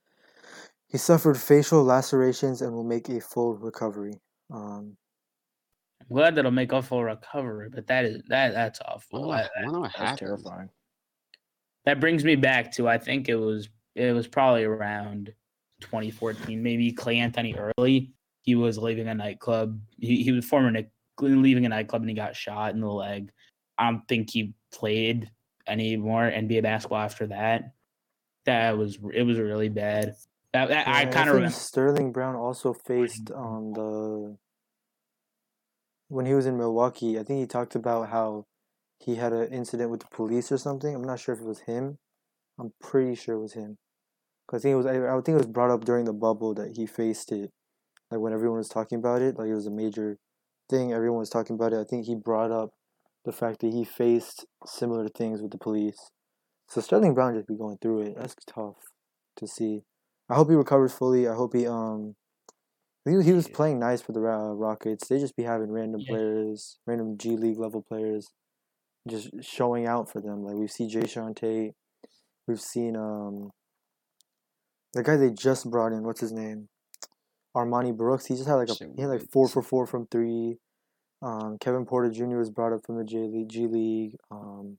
[0.89, 4.20] He suffered facial lacerations and will make a full recovery.
[4.53, 4.97] Um,
[6.01, 9.26] I'm glad that'll make a full recovery, but that is that that's awful.
[9.28, 10.18] wonder, I- what- I wonder what That's happened.
[10.18, 10.70] terrifying.
[11.87, 15.32] that brings me back to I think it was it was probably around
[15.80, 18.12] 2014, maybe Clay Anthony early.
[18.43, 19.80] He was leaving a nightclub.
[19.99, 23.30] He he was former Knick leaving a nightclub and he got shot in the leg.
[23.78, 25.30] I don't think he played
[25.66, 27.72] any more NBA basketball after that.
[28.45, 30.14] That was it was really bad.
[30.55, 31.52] That, that I kind of remember.
[31.52, 34.36] Sterling Brown also faced um, the
[36.07, 37.18] when he was in Milwaukee.
[37.18, 38.46] I think he talked about how
[39.00, 40.94] he had an incident with the police or something.
[40.94, 41.98] I'm not sure if it was him.
[42.57, 43.78] I'm pretty sure it was him.
[44.46, 44.86] Cause I think it was.
[44.86, 47.50] I, I think it was brought up during the bubble that he faced it,
[48.12, 49.36] like when everyone was talking about it.
[49.36, 50.18] Like it was a major
[50.70, 50.92] thing.
[50.92, 51.80] Everyone was talking about it.
[51.80, 52.74] I think he brought up
[53.24, 56.12] the fact that he faced similar things with the police.
[56.68, 58.16] So Sterling Brown just be going through it.
[58.16, 58.76] That's tough
[59.38, 59.82] to see.
[60.29, 61.29] I hope he recovers fully.
[61.29, 62.16] I hope he um.
[63.05, 65.09] He, he was playing nice for the Ra- Rockets.
[65.09, 66.14] They just be having random Yeah.
[66.14, 68.31] players, random G League level players,
[69.07, 70.43] just showing out for them.
[70.43, 71.75] Like we see Jae'Sean Tate,
[72.47, 73.51] we've seen um.
[74.95, 76.68] The guy they just brought in, what's his name?
[77.57, 78.27] Armani Brooks.
[78.27, 80.57] He just had like a he had like four for four from three.
[81.20, 82.37] Um, Kevin Porter Jr.
[82.39, 83.49] was brought up from the J League.
[83.49, 84.16] G League.
[84.31, 84.79] Um,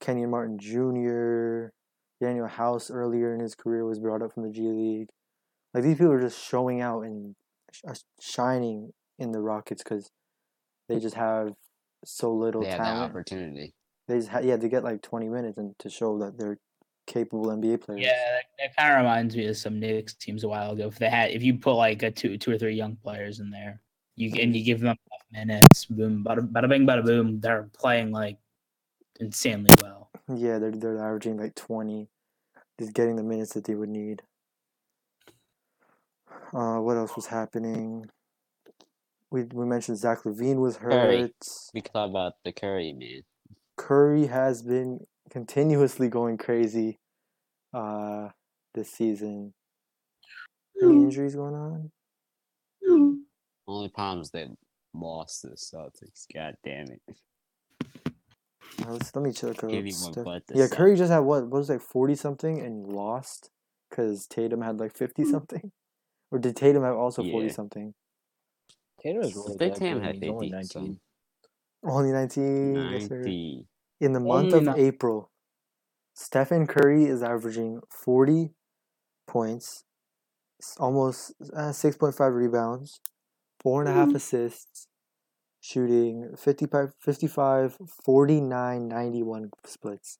[0.00, 1.68] Kenyon Martin Jr.
[2.22, 5.08] Danuel House earlier in his career was brought up from the G League.
[5.74, 7.34] Like these people are just showing out and
[7.72, 10.10] sh- uh, shining in the Rockets because
[10.88, 11.54] they just have
[12.04, 13.10] so little They had that talent.
[13.10, 13.74] opportunity.
[14.06, 16.58] They just ha- yeah, they get like twenty minutes and to show that they're
[17.06, 18.02] capable NBA players.
[18.02, 20.88] Yeah, that, that kind of reminds me of some Knicks teams a while ago.
[20.88, 23.50] If they had, if you put like a two, two or three young players in
[23.50, 23.80] there,
[24.16, 24.96] you and you give them
[25.32, 28.38] enough minutes, boom, bada, bada bing, bada boom, they're playing like
[29.20, 30.01] insanely well.
[30.36, 32.08] Yeah, they're they're averaging like twenty,
[32.78, 34.22] just getting the minutes that they would need.
[36.52, 38.06] Uh, what else was happening?
[39.30, 41.20] We we mentioned Zach LaVine was Curry.
[41.22, 41.32] hurt.
[41.74, 43.22] We could talk about the Curry man.
[43.76, 47.00] Curry has been continuously going crazy,
[47.72, 48.28] uh,
[48.74, 49.54] this season.
[50.82, 51.90] Any injuries going on?
[53.66, 54.48] Only problem is they
[54.92, 56.26] lost to the Celtics.
[56.34, 57.00] God damn it.
[58.88, 60.24] Let's, let me check out Anyone stuff.
[60.24, 61.42] but Yeah, Curry just had what?
[61.44, 63.50] What was it, like forty something and lost
[63.90, 65.72] because Tatum had like fifty something,
[66.30, 67.52] or did Tatum have also forty Yeah.
[67.52, 67.94] something?
[69.02, 70.66] Tatum is really Tatum had and he's only 50.
[70.66, 71.00] so 19.
[71.84, 72.74] Only nineteen.
[72.92, 73.24] yes, sir.
[74.00, 75.30] In the month Only of ni- April,
[76.14, 78.50] Stephen Curry is averaging 40
[79.26, 79.84] points,
[80.78, 83.00] almost uh, 6.5 rebounds,
[83.60, 84.86] four and a half assists,
[85.62, 90.18] shooting 55, 55 49, 91 splits.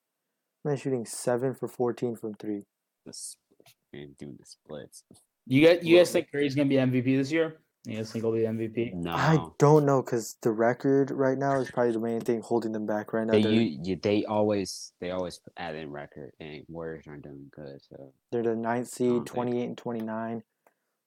[0.64, 2.62] Man, shooting 7 for 14 from 3.
[3.05, 3.74] The split.
[3.93, 5.03] Man, doing the splits.
[5.47, 7.57] You guys, you Well- guys think Curry's gonna be MVP this year?
[7.84, 8.93] You guys think he'll be MVP?
[8.95, 9.11] No.
[9.11, 12.86] I don't know because the record right now is probably the main thing holding them
[12.86, 13.32] back right now.
[13.32, 17.80] They, you, you, they always they always add in record and Warriors aren't doing good.
[17.90, 20.45] So They're the ninth seed, think- 28 and 29.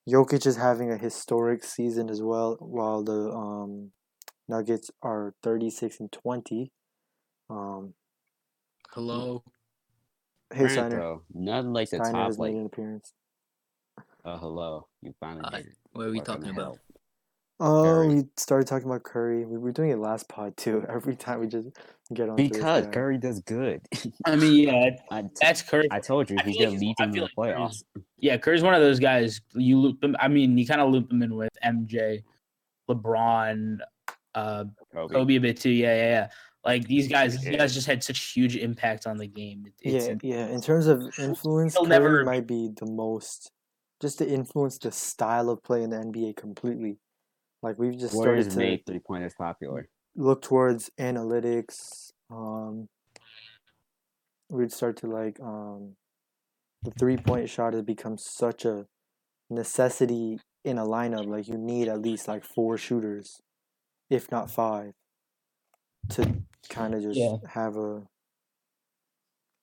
[0.10, 3.92] Jokic is having a historic season as well, while the um,
[4.48, 6.72] Nuggets are 36 and 20.
[7.50, 7.94] Um,
[8.92, 9.44] Hello.
[10.54, 10.96] hey, Granted, Steiner.
[10.98, 13.14] though, nothing like the Steiner top has made an appearance.
[14.24, 14.88] uh hello.
[15.02, 15.58] You finally Hi.
[15.58, 15.78] made it.
[15.94, 16.64] What are we talking about?
[16.64, 16.80] hell.
[17.62, 18.08] Oh, Curry.
[18.16, 19.46] we started talking about Curry.
[19.46, 20.86] We were doing it last pod too.
[20.94, 21.70] Every time we just
[22.14, 22.36] get on.
[22.36, 23.82] Because Curry does good.
[24.26, 25.88] I mean, yeah, I, that's Curry.
[25.90, 27.84] I told you I he's gonna like lead I them to the like playoffs.
[27.94, 29.40] Curry's- Yeah, Curry's one of those guys.
[29.54, 30.16] You loop them.
[30.20, 32.24] I mean, you kind of loop them in with MJ,
[32.90, 33.78] LeBron,
[34.36, 35.14] uh, Kobe.
[35.14, 35.70] Kobe a bit too.
[35.72, 36.28] Yeah, yeah, yeah.
[36.64, 39.66] Like these guys, these guys just had such huge impact on the game.
[39.68, 40.48] It- It's, Yeah, yeah.
[40.48, 43.52] In terms of influence, He'll Curry never- might be the most,
[44.02, 46.98] just to influence the style of play in the NBA completely.
[47.62, 49.90] Like we've just started to made three pointers popular.
[50.16, 52.12] look towards analytics.
[52.30, 52.90] Um,
[54.50, 55.96] we'd start to like um,
[56.84, 58.86] the three point shot has become such a
[59.50, 61.26] necessity in a lineup.
[61.28, 63.42] Like you need at least like four shooters,
[64.10, 64.94] if not five,
[66.10, 67.38] to kind of just Yeah.
[67.50, 68.04] have a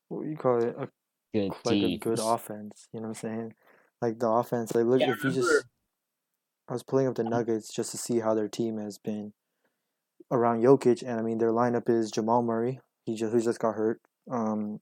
[0.08, 0.88] what do you call it a
[1.32, 1.84] Good like team.
[1.84, 2.88] a good offense.
[2.92, 3.54] You know what I'm saying?
[4.02, 4.74] Like the offense.
[4.74, 5.64] Like look, Yeah, I if you just,
[6.68, 9.32] I was pulling up the Nuggets just to see how their team has been
[10.30, 12.80] around Jokic, and I mean their lineup is Jamal Murray.
[13.06, 14.00] He just who just got hurt.
[14.30, 14.80] Um,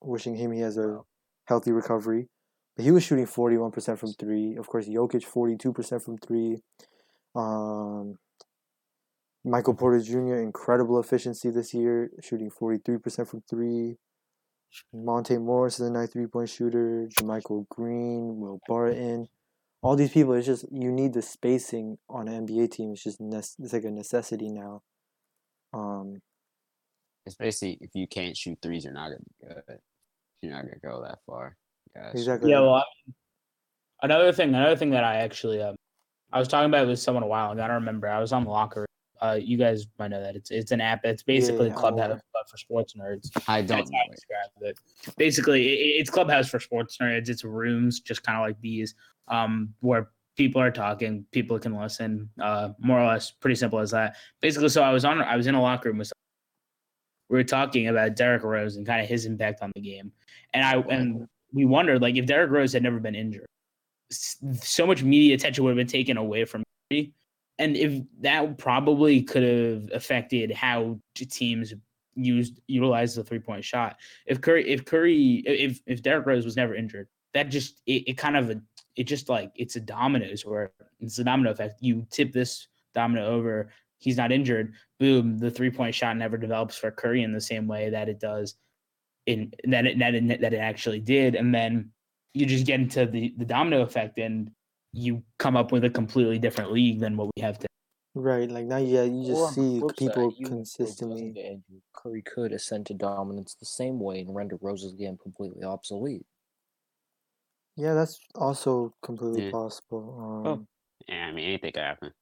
[0.00, 1.00] wishing him he has a
[1.46, 2.28] healthy recovery.
[2.76, 4.56] But he was shooting 41% from three.
[4.56, 6.58] Of course, Jokic 42% from three.
[7.36, 8.18] Um,
[9.44, 10.36] Michael Porter Jr.
[10.36, 13.96] incredible efficiency this year, shooting 43% from three.
[14.92, 17.08] Monte Morris is a nice three point shooter.
[17.20, 19.28] JaMychal Green, Will Barton.
[19.82, 22.92] All these people, it's just you need the spacing on an NBA team.
[22.92, 24.82] It's just nec- it's like a necessity now.
[25.72, 26.22] Um,
[27.26, 29.78] It's basically if you can't shoot threes, you're not gonna be good.
[30.40, 31.56] You're not gonna go that far.
[31.94, 32.14] Gosh.
[32.14, 32.50] exactly.
[32.50, 33.14] Yeah, well, I mean,
[34.02, 35.76] another thing, another thing that I actually, um,
[36.32, 37.62] I was talking about it with someone a while ago.
[37.62, 38.08] I don't remember.
[38.08, 38.86] I was on the locker.
[39.24, 39.30] Room.
[39.30, 41.04] Uh, you guys might know that it's it's an app.
[41.04, 43.30] It's basically yeah, I'm Clubhouse but for sports nerds.
[43.48, 43.98] I don't know.
[43.98, 44.78] how I describe it.
[45.16, 47.28] Basically, it, it's Clubhouse for sports nerds.
[47.28, 48.94] It's rooms, just kind of like these,
[49.28, 52.28] um, where people are talking, people can listen.
[52.40, 54.16] Uh, more or less, pretty simple as that.
[54.40, 56.08] Basically, so I was on, I was in a locker room with.
[56.08, 56.14] Someone.
[57.30, 60.12] We were talking about Derrick Rose and kind of his impact on the game,
[60.52, 63.46] and I and we wondered like if Derrick Rose had never been injured,
[64.10, 67.14] so much media attention would have been taken away from me.
[67.58, 71.72] And if that probably could have affected how teams
[72.16, 73.96] used utilized the three point shot.
[74.26, 78.18] If Curry, if Curry, if if Derrick Rose was never injured, that just it, it
[78.18, 78.60] kind of
[78.96, 81.74] it just like it's a dominoes where it's a domino effect.
[81.80, 84.74] You tip this domino over, he's not injured.
[84.98, 88.20] Boom, the three point shot never develops for Curry in the same way that it
[88.20, 88.56] does
[89.26, 91.90] in that it that it, that it actually did, and then
[92.32, 94.50] you just get into the the domino effect and
[94.94, 97.66] you come up with a completely different league than what we have today.
[98.14, 100.86] Right, like now, yeah, you just on see flip side, people even if Rose doesn't
[100.86, 101.30] consistently.
[101.32, 105.64] get injured, Curry could ascend to dominance the same way and render Rose's game completely
[105.64, 106.24] obsolete.
[107.76, 109.50] Yeah, that's also completely Yeah.
[109.50, 110.42] possible.
[110.46, 110.50] Oh.
[110.52, 110.68] Um,
[111.08, 112.12] Yeah, I mean anything could happen.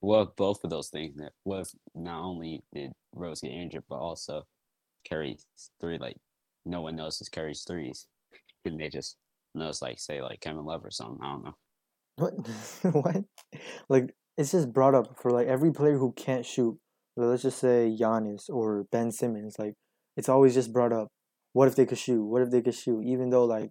[0.00, 1.16] Well, both of those things.
[1.16, 4.46] that- What if not only did Rose get injured, but also
[5.08, 5.46] Curry's
[5.80, 6.16] three like
[6.64, 8.08] no one notices Curry's threes,
[8.64, 9.16] and they just
[9.54, 11.18] notice like say like Kevin Love or something.
[11.22, 11.54] I don't know.
[12.16, 12.94] What?
[12.94, 13.24] what?
[13.88, 16.78] Like it's just brought up for like every player who can't shoot.
[17.16, 19.56] like, Let's just say Giannis or Ben Simmons.
[19.58, 19.74] Like
[20.16, 21.08] it's always just brought up.
[21.52, 22.24] What if they could shoot?
[22.24, 23.02] What if they could shoot?
[23.04, 23.70] Even though like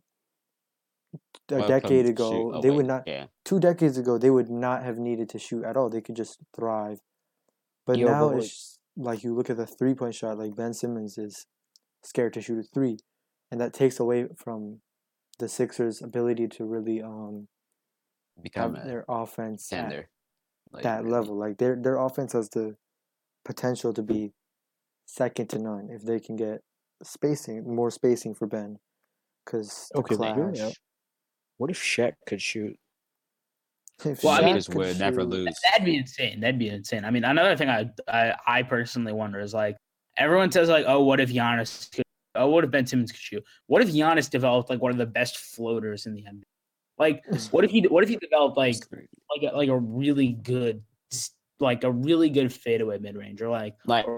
[1.50, 3.04] a decade ago oh, they wait, would not.
[3.08, 5.90] Yeah, Two decades ago they would not have needed to shoot at all.
[5.90, 7.00] They could just thrive.
[7.86, 10.38] But Yo, now but, it's like you look at the three point shot.
[10.38, 11.46] Like Ben Simmons is
[12.04, 12.98] scared to shoot a three,
[13.52, 14.82] and that takes away from
[15.40, 17.48] the Sixers' ability to really um
[18.42, 20.10] become have their offense at tender.
[20.72, 21.12] Like, that really.
[21.12, 21.36] level.
[21.38, 22.76] Like their their offense has the
[23.46, 24.34] potential to be
[25.06, 26.62] second to none if they can get
[27.04, 28.78] spacing, more spacing for Ben.
[29.46, 30.68] Because the Okay, but hear me clash.
[30.70, 30.74] out.
[31.58, 32.76] What if Shaq could shoot?
[34.04, 35.48] If Well, I mean- Shaq Just could would never lose.
[35.72, 36.40] That'd be insane.
[36.42, 37.06] That'd be insane.
[37.06, 39.78] I mean, another thing I I, I personally wonder is like
[40.18, 42.04] everyone says like, oh, what if Giannis could?
[42.38, 43.44] Oh, what if Ben Simmons could shoot?
[43.68, 46.44] What if Giannis developed like one of the best floaters in the NBA?
[47.00, 48.76] Like, what if he what if he developed like
[49.30, 50.84] like a, like a really good
[51.60, 54.12] like a really good fadeaway mid range or like like a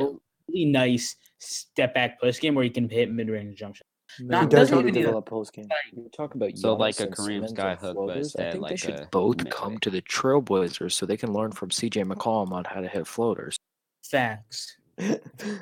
[0.48, 3.86] really nice step back post game where he can hit mid range jump shot.
[4.18, 5.68] He Not- does doesn't need to even develop post game.
[5.94, 8.18] You talk about So, Giannis like a and Kareem Simmons Sky and Hook, but I
[8.18, 9.52] instead think they should a both midway.
[9.52, 13.06] come to the Trailblazers so they can learn from CJ McCollum on how to hit
[13.08, 13.58] floaters.
[14.04, 14.78] Facts.
[15.00, 15.06] oh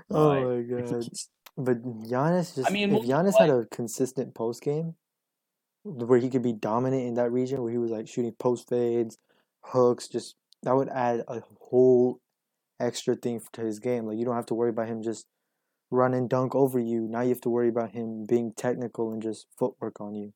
[0.09, 1.07] Like- my god!
[1.57, 4.95] But Giannis just mean, if we'll- Giannis had a consistent post game
[5.83, 9.17] where he could be dominant in that region where he was like shooting post fades,
[9.61, 12.19] hooks, just that would add a whole
[12.79, 14.05] extra thing to his game.
[14.05, 15.25] Like you don't have to worry about him just
[15.89, 17.07] run and dunk over you.
[17.07, 20.33] Now you have to worry about him being technical and just footwork on you.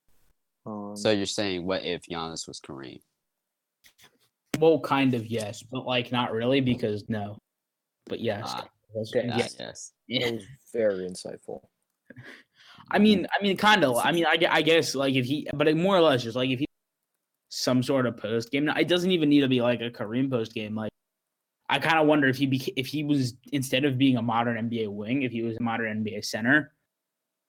[0.66, 3.02] Um, So you're saying what if Giannis was Kareem?
[4.60, 7.38] Well, kind of yes, but like not really because no.
[8.08, 8.42] But yes.
[8.42, 8.68] That's- okay.
[8.72, 8.78] Ah,
[9.14, 9.38] yeah.
[9.38, 9.54] yes.
[9.56, 9.76] That
[10.08, 10.32] yeah.
[10.32, 11.62] was very insightful.
[12.90, 13.98] I mean, I mean, kind of.
[13.98, 16.60] I mean, I, I guess like if he, but more or less, just like if
[16.60, 16.66] he
[17.52, 18.68] some sort of post game.
[18.70, 20.74] It doesn't even need to be like a Kareem post game.
[20.74, 20.92] Like,
[21.70, 24.70] I kind of wonder if he beca- if he was instead of being a modern
[24.70, 26.74] NBA wing, if he was a modern NBA center.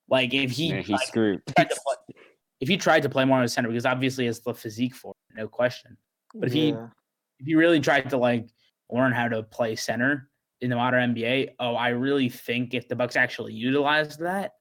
[0.09, 1.43] Like if he, Then he tried- screwed.
[1.57, 2.16] tried to play,
[2.61, 5.14] if he tried to play more as a center, because obviously it's the physique for
[5.30, 5.97] it, no question.
[6.34, 8.47] But if he if he really tried to like
[8.90, 10.28] learn how to play center
[10.62, 14.52] in the modern NBA, oh, I really think if the Bucks actually utilized that,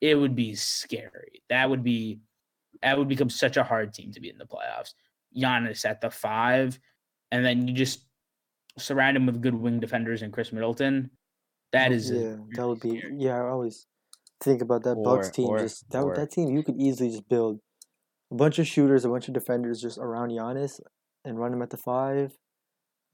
[0.00, 1.42] it would be scary.
[1.48, 2.20] That would be
[2.82, 4.92] that would become such a hard team to be in the playoffs.
[5.34, 6.78] Giannis at the five,
[7.30, 8.04] and then you just
[8.78, 11.10] surround him with good wing defenders and Khris Middleton.
[11.72, 13.14] That is a yeah, that would be scary.
[13.16, 13.36] yeah.
[13.42, 13.86] I always
[14.42, 15.46] think about that Bucks team.
[15.46, 17.60] or- just that or- that team, you could easily just build
[18.32, 20.80] a bunch of shooters, a bunch of defenders just around Giannis,
[21.24, 22.36] and run him at the five,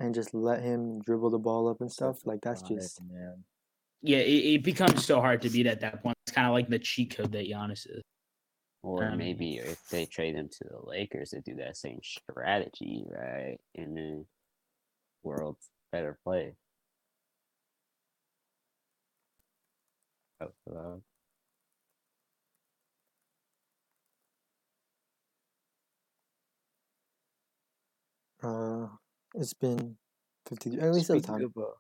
[0.01, 2.27] and just let him dribble the ball up and stuff.
[2.27, 3.45] Like that's Five, just man.
[4.03, 4.19] yeah.
[4.19, 6.17] It, it becomes so hard to beat at that point.
[6.27, 8.03] It's kind of like the cheat code that Giannis is.
[8.83, 13.05] Or Um, maybe if they trade him to the Lakers, they do that same strategy,
[13.09, 13.59] right?
[13.77, 14.27] And then
[15.23, 16.55] world's better play.
[20.41, 21.03] Oh, hello.
[28.43, 28.89] uh,
[29.35, 29.97] it's been
[30.49, 30.79] fifty.
[30.81, 31.53] At least at the Speaking time.
[31.57, 31.71] of, uh,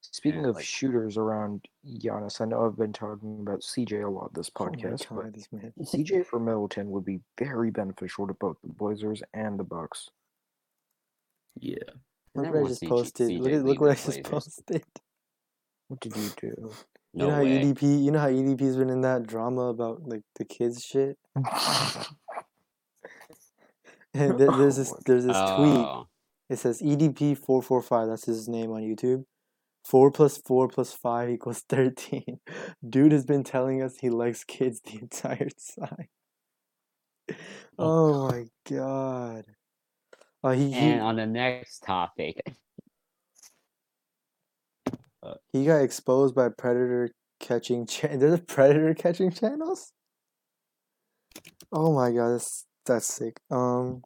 [0.00, 4.08] speaking Yeah, of like- shooters around Giannis, I know I've been talking about CJ a
[4.08, 5.72] lot this Oh podcast, god, this man.
[5.76, 10.08] but CJ for Middleton would be very beneficial to both the Blazers and the Bucks.
[11.58, 11.76] Yeah.
[12.34, 13.28] Look what I just see posted.
[13.30, 14.26] CJ Look at look what I just Blazers.
[14.30, 14.84] posted.
[15.88, 16.54] What did you do?
[17.14, 17.42] No You No know how.
[17.42, 18.04] EDP.
[18.04, 21.18] You know how EDP's been in that drama about like the kids shit.
[24.14, 25.76] And there- there's this Oh there's this tweet.
[25.76, 26.08] Oh,
[26.48, 28.08] It says EDP four four five.
[28.08, 29.24] That's his name on YouTube.
[29.84, 32.40] Four plus four plus five equals thirteen.
[32.88, 36.08] Dude has been telling us he likes kids the entire time.
[37.78, 39.44] Oh my god.
[40.44, 42.40] Uh, he, and on the next topic,
[45.52, 47.86] he got exposed by predator catching.
[47.86, 49.92] Cha- There's a predator catching channels.
[51.72, 53.40] Oh my god, that's that's sick.
[53.50, 54.02] Um,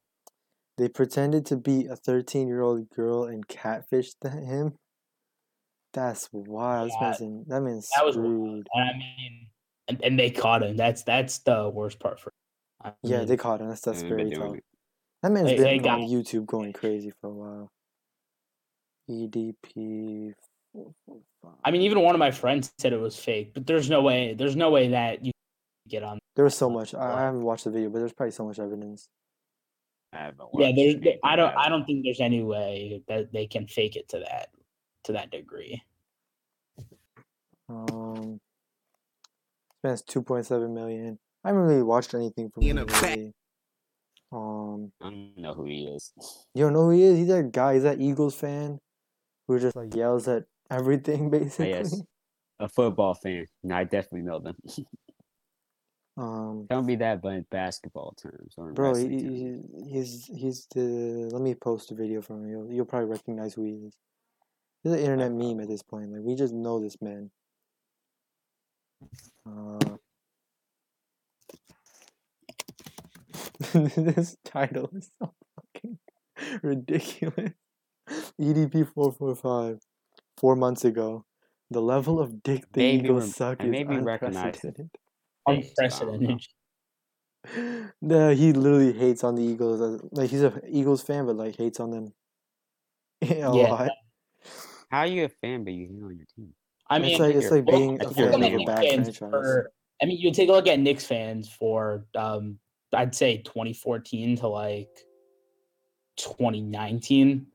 [0.80, 4.72] they pretended to be a 13 year old girl and catfished him.
[5.92, 6.88] That's wild.
[6.88, 8.26] This Yeah, man's in, that man's that was wild.
[8.26, 8.66] screwed.
[8.74, 9.46] And I mean,
[9.88, 10.76] and, and they caught him.
[10.76, 12.32] That's that's the worst part for.
[12.82, 13.68] I Yeah, they caught him.
[13.68, 14.56] That's that's they've very tough.
[15.22, 17.68] That man's They- been they on got- YouTube going crazy for a while.
[19.10, 20.32] EDP.
[21.64, 24.34] I mean, even one of my friends said it was fake, but there's no way.
[24.34, 25.32] There's no way that you
[25.88, 26.18] get on.
[26.36, 26.94] there was so much.
[26.94, 29.08] I, I haven't watched the video, but there's probably so much evidence.
[30.12, 30.94] I haven't Yeah, there's.
[30.96, 31.50] anything I don't.
[31.52, 34.48] about I don't think there's any way that they can fake it to that
[35.04, 35.82] to that degree.
[37.68, 38.40] Um,
[39.78, 41.18] spends two point seven million.
[41.44, 43.34] I haven't really watched anything from In him lately.
[44.32, 46.12] Um, I don't know who he is.
[46.54, 47.18] you don't know who he is?
[47.18, 47.74] He's that guy.
[47.74, 48.80] He's that Eagles fan
[49.46, 51.70] who just like yells at everything, basically.
[51.70, 52.00] yes.
[52.58, 53.46] A football fan.
[53.62, 54.56] No, I definitely know them.
[56.20, 59.64] Um, don't be that, but basketball terms bro, he, terms.
[59.90, 61.30] he's he's the.
[61.32, 62.50] Let me post a video from him.
[62.50, 63.94] You'll, you'll probably recognize who he is.
[64.82, 66.12] He's an internet meme at this point.
[66.12, 67.30] Like we just know this man.
[69.48, 69.78] Uh,
[73.96, 75.98] this title is so fucking
[76.62, 77.52] ridiculous.
[78.38, 79.78] EDP four four five.
[80.36, 81.24] Four months ago,
[81.70, 84.80] the level of dick the Maybe Eagles suck I is maybe recognize it.
[85.50, 85.76] Unprecedented.
[85.76, 86.38] Thanks, I don't know.
[87.44, 87.92] Unprecedented.
[88.02, 90.02] No, he literally hates on the Eagles.
[90.12, 92.12] Like he's a Eagles fan, but like hates on them
[93.22, 93.90] a Yeah, lot.
[94.90, 96.54] How are you a fan but you hate on your team?
[96.88, 99.18] I mean, it's like it's like being a you're a fan of a bad franchise.
[99.30, 99.70] for-
[100.02, 102.58] I mean, you take a look at Knicks fans for, um,
[102.94, 104.88] I'd say 2014 to like
[106.16, 107.46] 2019.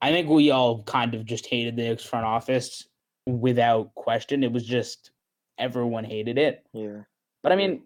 [0.00, 2.86] I think we all kind of just hated the Knicks front office
[3.26, 4.44] without question.
[4.44, 5.10] It was just
[5.58, 6.64] everyone hated it.
[6.72, 7.02] Yeah,
[7.44, 7.82] But I mean,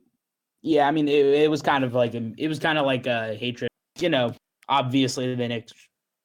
[0.63, 3.07] yeah, I mean, it, it was kind of like a, it was kind of like
[3.07, 3.69] a hatred.
[3.99, 4.33] You know,
[4.69, 5.73] obviously the Knicks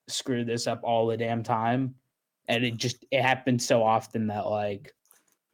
[0.08, 1.96] screwed this up all the damn time,
[2.48, 4.94] and it just it happened so often that like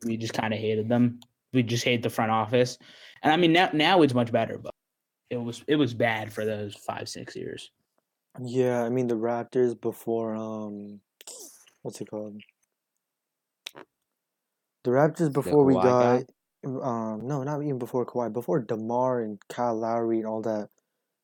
[0.06, 1.22] we just kind of hated them.
[1.54, 2.78] We just hate the front office,
[3.24, 4.74] and I mean now now it's much better, but
[5.30, 7.72] it was it was bad for those five six years.
[8.44, 8.84] yeah.
[8.84, 11.00] I mean the Raptors before um,
[11.82, 12.42] what's it called?
[14.84, 16.24] The Raptors before we got?
[16.66, 20.70] Um no not even before Kawhi before DeMar and Kyle Lowry and all that.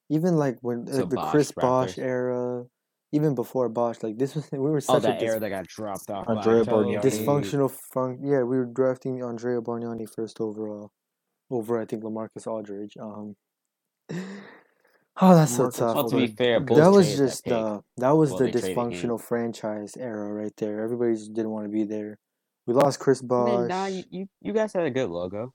[0.09, 1.99] Even like when So uh, the Bosh Chris Bosh Raptors.
[1.99, 2.65] era,
[3.11, 5.49] even before Bosh, like this was we were Oh, such a that dis- era that
[5.49, 6.27] got dropped off.
[6.27, 7.01] Andrea by Bargnani.
[7.01, 10.91] Dysfunctional fun yeah we were drafting Andrea Bargnani first overall
[11.51, 13.35] over I think LaMarcus Aldridge um
[15.21, 17.53] oh that's so Marcus tough Well, to be fair, that was traded that just pick.
[17.53, 19.13] uh that was Well, the they traded him.
[19.13, 22.17] dysfunctional franchise era right there everybody just didn't want to be there
[22.67, 25.53] we lost Chris Bosh mean, nah, you, you, you guys had a good logo.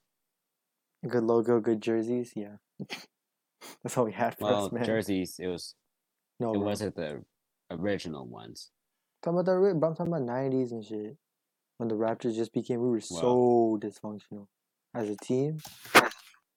[1.09, 2.57] good logo good jerseys yeah
[3.83, 5.75] that's all we had for Well, us man jerseys, it was
[6.39, 6.67] no it bro.
[6.67, 7.23] wasn't the
[7.71, 8.71] original ones.
[9.23, 11.17] talking about the but I'm talking about nineties and shit.
[11.79, 14.49] When the Raptors just became, we were so dysfunctional
[14.95, 15.61] as a team.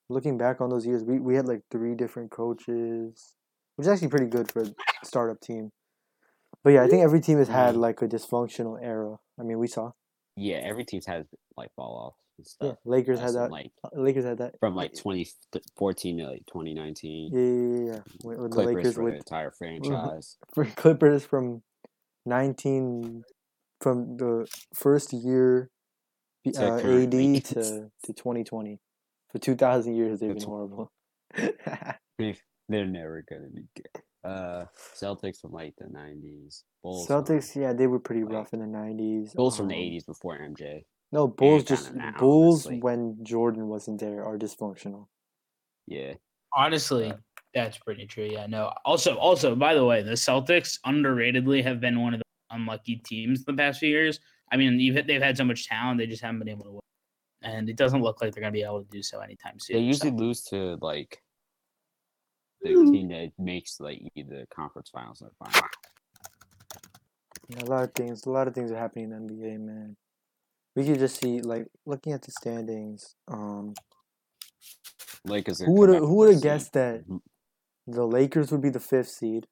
[0.09, 3.33] Looking back on those years, we, we had like three different coaches,
[3.77, 4.73] which is actually pretty good for a
[5.05, 5.71] startup team.
[6.61, 7.79] But yeah, I think every team has had Mm.
[7.79, 9.15] like a dysfunctional era.
[9.39, 9.91] I mean, we saw
[10.35, 11.25] Yeah, every team's had
[11.57, 12.77] like fall off and yeah, stuff.
[12.85, 13.51] Lakers had that.
[13.51, 17.31] like Lakers had that from like 2014 to like 2019.
[17.31, 17.99] yeah, yeah, yeah.
[18.21, 20.37] When, when the Clippers Lakers for the with entire franchise.
[20.53, 21.61] for Clippers from
[22.25, 23.23] nineteen
[23.81, 25.69] from the first year
[26.45, 27.11] To uh, AD
[27.45, 28.79] to to twenty twenty.
[29.31, 30.91] For two thousand years they've been horrible.
[32.69, 34.02] They're never gonna be good.
[34.23, 34.65] Uh,
[34.95, 36.63] Celtics from like the 90s.
[36.81, 37.07] Bulls.
[37.07, 39.33] Celtics, from, yeah, they were pretty like, rough in the nineties.
[39.33, 40.85] Bulls from the 80s before MJ.
[41.11, 42.81] No, Bulls kinda just now, Bulls honestly.
[42.81, 45.07] when Jordan wasn't there are dysfunctional.
[45.87, 46.13] Yeah.
[46.55, 47.13] Honestly,
[47.53, 48.25] that's pretty true.
[48.25, 48.71] Yeah, no.
[48.85, 53.43] Also, also, by the way, the Celtics underratedly have been one of the unlucky teams
[53.43, 54.19] the past few years.
[54.51, 56.81] I mean, you've, they've had so much talent, they just haven't been able to win,
[57.41, 59.75] and it doesn't look like they're going to be able to do so anytime soon.
[59.75, 61.32] They so- usually lose to like the
[62.69, 65.67] team that makes like either conference finals or final.
[67.49, 69.97] Yeah, a lot of things, a lot of things are happening in the NBA, man.
[70.75, 73.15] We could just see, like, looking at the standings.
[73.27, 73.73] Um,
[75.25, 75.59] Lakers.
[75.59, 77.21] who would have who would have guessed that Mhm.
[77.87, 79.47] the Lakers would be the fifth seed,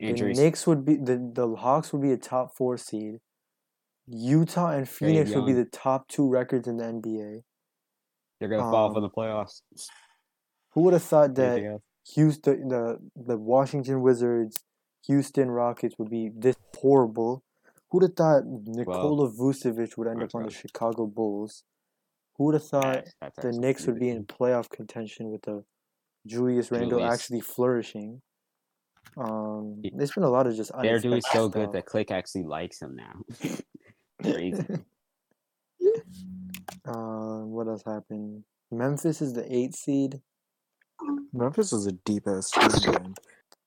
[0.00, 0.36] Injuries.
[0.36, 3.20] the Knicks would be the the Hawks would be a top four seed,
[4.06, 7.44] Utah and Phoenix would be the top two records in the NBA.
[8.38, 9.62] They're gonna fall for um, the playoffs.
[10.70, 11.80] Who would have thought that?
[12.14, 14.64] Houston, the the Washington Wizards,
[15.06, 17.42] Houston Rockets would be this horrible.
[17.90, 20.50] Who'd have thought Nikola Vucevic would end up on the.
[20.50, 21.64] Chicago Bulls?
[22.36, 25.64] Who would have thought that's the Knicks would be in playoff contention with the
[26.26, 27.14] Julius Randle Julius.
[27.14, 28.20] actually flourishing?
[29.16, 32.80] Um, there's been a lot of just They're doing so good that Click actually likes
[32.80, 33.22] him now.
[34.22, 34.64] Crazy.
[36.86, 38.44] um, what else happened?
[38.70, 40.20] Memphis is the eighth seed.
[41.32, 43.14] Memphis is a deep ass team, man.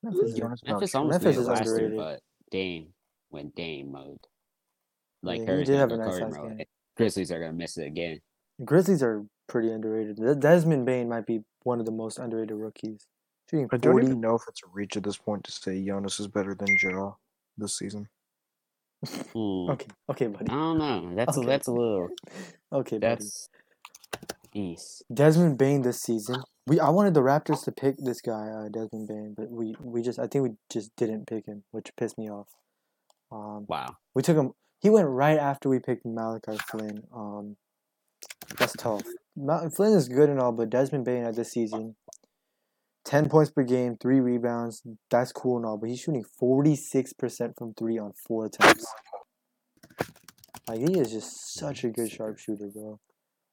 [0.04, 1.98] Memphis, is- Memphis almost Memphis made it is last year, underrated.
[1.98, 2.88] but Dame
[3.30, 4.20] went Dame mode.
[5.24, 6.58] Like Yeah, he Curry's did have a nice Curry mode.
[6.58, 6.66] game.
[6.98, 8.20] Grizzlies are gonna miss it again.
[8.66, 10.40] Grizzlies are pretty underrated.
[10.40, 13.06] Desmond Bane might be one of the most underrated rookies.
[13.50, 16.20] shooting I don't even know if it's a reach at this point to say Giannis
[16.20, 17.14] is better than Ja
[17.58, 18.08] this season.
[19.34, 20.46] Hmm, Okay, okay, buddy.
[20.50, 21.16] I don't know.
[21.16, 21.46] That's Okay.
[21.46, 22.10] a, that's a little.
[22.74, 23.16] Okay, buddy.
[23.16, 23.50] That's.
[24.54, 25.04] East.
[25.14, 26.36] Desmond Bane this season.
[26.68, 30.02] We I wanted the Raptors to pick this guy, uh, Desmond Bane, but we we
[30.02, 32.48] just I think we just didn't pick him, which pissed me off.
[33.32, 33.98] Um, Wow.
[34.14, 34.52] we took him.
[34.80, 37.04] He went right after we picked Malachi Flynn.
[37.14, 37.58] Um,
[38.58, 39.04] that's tough.
[39.36, 41.96] Mal- Flynn is good and all, but Desmond Bane at this season,
[43.06, 44.84] ten points per game, three rebounds.
[45.10, 48.86] That's cool and all, but he's shooting forty six percent from three on four attempts.
[50.68, 53.00] Like he is just such a good sharpshooter, bro.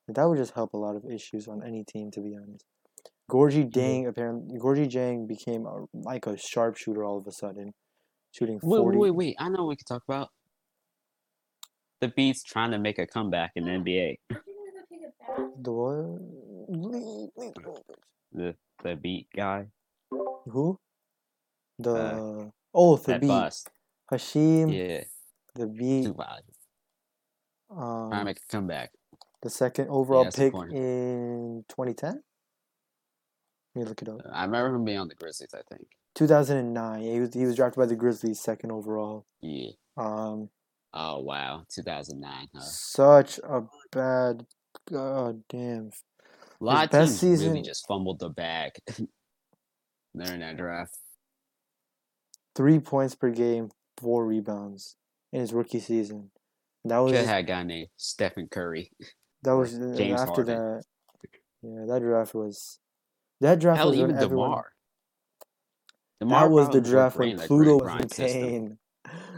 [0.08, 2.64] That would just help a lot of issues on any team, to be honest.
[3.30, 7.74] Gorgui Dieng apparently Gorgui Dieng became a, like a sharpshooter all of a sudden,
[8.32, 8.96] shooting Wait, forty.
[8.98, 9.36] wait, wait.
[9.38, 10.30] I know what we could talk about.
[12.00, 14.18] Thabeet's trying to make a comeback in the NBA.
[15.62, 16.20] The what?
[18.32, 19.66] The the Beat guy.
[20.10, 20.78] Who?
[21.78, 23.68] The Uh, oh the Thabeet bust.
[24.12, 25.04] Hasheem Yeah.
[25.54, 26.42] the beat Too loud.
[27.70, 28.90] Trying to um make a comeback.
[29.42, 32.22] the second overall that's pick in 2010.
[33.78, 34.20] Let me look it up.
[34.32, 35.86] I remember him being on the Grizzlies, I think.
[36.16, 37.00] 2009.
[37.00, 39.24] He was he was drafted by the Grizzlies second overall.
[39.40, 39.70] Yeah.
[39.96, 40.50] Um,
[40.92, 41.62] Oh wow.
[41.72, 42.60] 2009, huh?
[42.60, 43.62] such a
[43.92, 44.46] bad.
[44.90, 45.90] God damn.
[46.60, 48.72] A lot of teams really just fumbled the bag
[50.16, 50.96] during that draft.
[52.56, 54.96] Three points per game, four rebounds
[55.32, 56.30] in his rookie season.
[56.84, 58.90] That was just- had a guy named Stephen Curry.
[59.42, 60.56] that was James after Harden.
[60.56, 60.82] that.
[61.62, 62.80] Yeah, that draft was.
[63.40, 64.50] That draft Hell, was when even everyone.
[64.50, 64.72] DeMar.
[66.20, 68.78] That was the draft when Pluto was in Grimes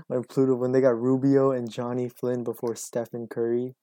[0.06, 3.74] When Pluto, when they got Rubio and Jonny Flynn before Stephen Curry,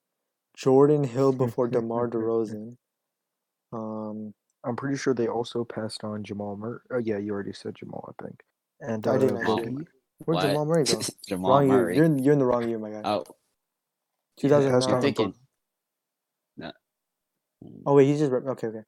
[0.56, 2.76] Jordan Hill before DeMar DeRozan.
[3.70, 4.32] Um,
[4.64, 6.78] I'm pretty sure they also passed on Jamal Murray.
[6.90, 8.40] Oh yeah, you already said Jamal, I think.
[8.80, 9.62] And I uh, didn't actually.
[9.64, 9.86] Boogie.
[10.24, 10.46] where'd What?
[10.46, 11.00] Jamal Murray go?
[11.28, 11.94] Jamal wrong Murray.
[11.94, 12.04] year.
[12.04, 13.02] You're in, you're in the wrong year, my guy.
[13.04, 13.24] oh,
[14.40, 14.88] They passed 2009.
[14.88, 15.34] I'm on thinking.
[17.84, 18.68] Oh wait, he's just okay.
[18.68, 18.84] Okay.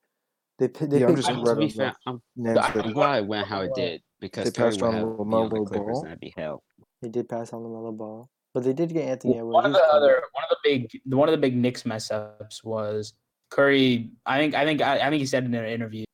[0.61, 1.27] They pi- they Yeah, I'm picked.
[1.27, 4.03] just I, to be fair, I'm, names I'm that glad it went how it did
[4.21, 5.99] because They passed on have been on the LaMelo Ball.
[6.01, 6.63] and that'd be hell.
[7.01, 9.55] They did pass on the Melo Ball, but they did get Anthony Edwards.
[9.55, 12.63] One of the other one of the big one of the big Knicks mess ups
[12.63, 13.15] was
[13.51, 14.11] Curry.
[14.27, 16.05] I think I think I, I think he said in an interview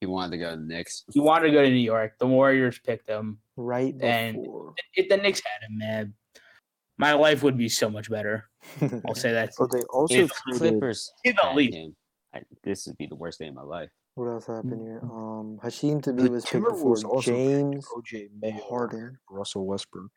[0.00, 1.02] He wanted to go to the Knicks.
[1.12, 2.12] he wanted to go to New York.
[2.20, 3.38] The Warriors picked him.
[3.56, 4.74] right and- before.
[4.94, 6.14] If the Knicks had him, man,
[6.98, 8.48] my life would be so much better.
[9.08, 9.54] I'll say that.
[9.58, 10.60] Oh, they also If traded.
[10.60, 11.76] Clippers He's the had least.
[12.38, 13.90] Him, I, this would be the worst day of my life.
[14.14, 15.00] what else happened here?
[15.02, 19.18] Um, Hasheem to The was picked before Timberwolves also picked James OJ Mayo, Harden.
[19.30, 20.10] Russell Westbrook.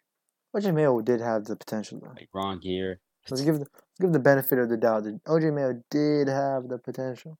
[0.55, 2.09] OJ Mayo did have the potential though.
[2.09, 2.99] Like wrong here.
[3.29, 6.67] Let's give the, let's give the benefit of the doubt that OJ Mayo did have
[6.69, 7.37] the potential.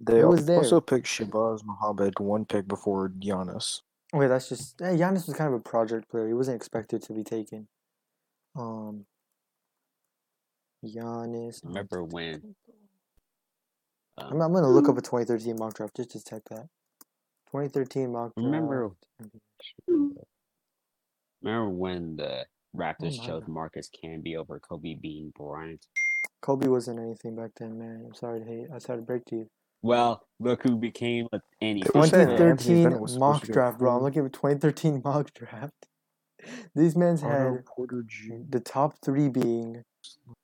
[0.00, 0.58] They It was there.
[0.58, 3.82] also picked Shabazz Muhammad one pick before Giannis.
[4.12, 6.26] Wait, that's just eh, Giannis was kind of a project player.
[6.28, 7.68] He wasn't expected to be taken.
[8.56, 9.04] Um,
[10.84, 11.64] Giannis.
[11.64, 12.54] Remember when?
[14.18, 16.68] I'm, Um, I'm gonna look up a 2013 mock draft just to check that.
[17.52, 18.44] 2013 mock draft.
[18.44, 18.90] remember?
[21.42, 22.46] Remember when the
[22.76, 23.48] Raptors my chose God.
[23.48, 25.86] Marcus Camby over Kobe Bean Bryant?
[26.42, 28.02] Kobe wasn't anything back then, man.
[28.06, 28.66] I'm sorry to hate.
[28.72, 29.50] I'm sorry to break to you.
[29.82, 31.90] Well, look who became a- anything.
[31.92, 33.96] They were saying that Anthony 2013 Bennett was supposed mock draft, bro.
[33.96, 35.86] I'm looking at 2013 mock draft.
[36.74, 38.34] These men's Otto had Porter Jr.
[38.48, 39.84] the top three being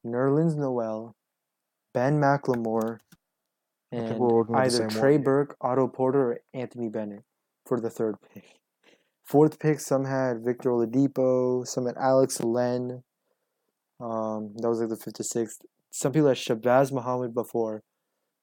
[0.06, 1.14] Nerlens Noel,
[1.92, 3.13] Ben McLemore, think
[3.94, 5.22] and we're all going with the either Trey one.
[5.24, 7.24] Burke, Otto Porter, or Anthony Bennett
[7.66, 8.44] for the third pick.
[9.24, 13.02] Fourth pick, some had Victor Oladipo, some had Alex Len.
[14.00, 15.58] Um, that was like the 56th.
[15.90, 17.82] Some people had Shabazz Muhammad before,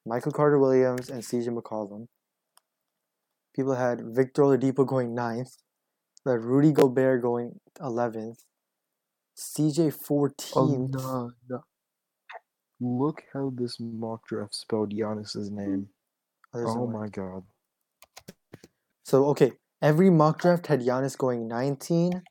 [0.06, 2.08] Michael Carter Williams, and CJ McCollum.
[3.56, 5.58] People had Victor Oladipo going ninth.
[6.26, 8.39] Had Rudy Gobert going eleventh.
[9.38, 9.91] CJ
[10.56, 11.64] Oh no, no.
[12.84, 15.89] Look how this mock draft spelled Giannis's name.
[16.51, 17.43] Oh, there's no Oh my god.
[19.05, 19.51] So, okay,
[19.84, 22.23] every mock draft had Giannis going 19,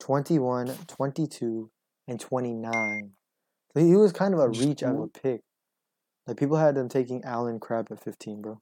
[0.00, 1.70] 21, 22,
[2.08, 3.10] and 29.
[3.74, 5.42] So he was kind of a reach out of a pick.
[6.26, 8.60] Like, people had them taking Allen Crabbe at 15, bro.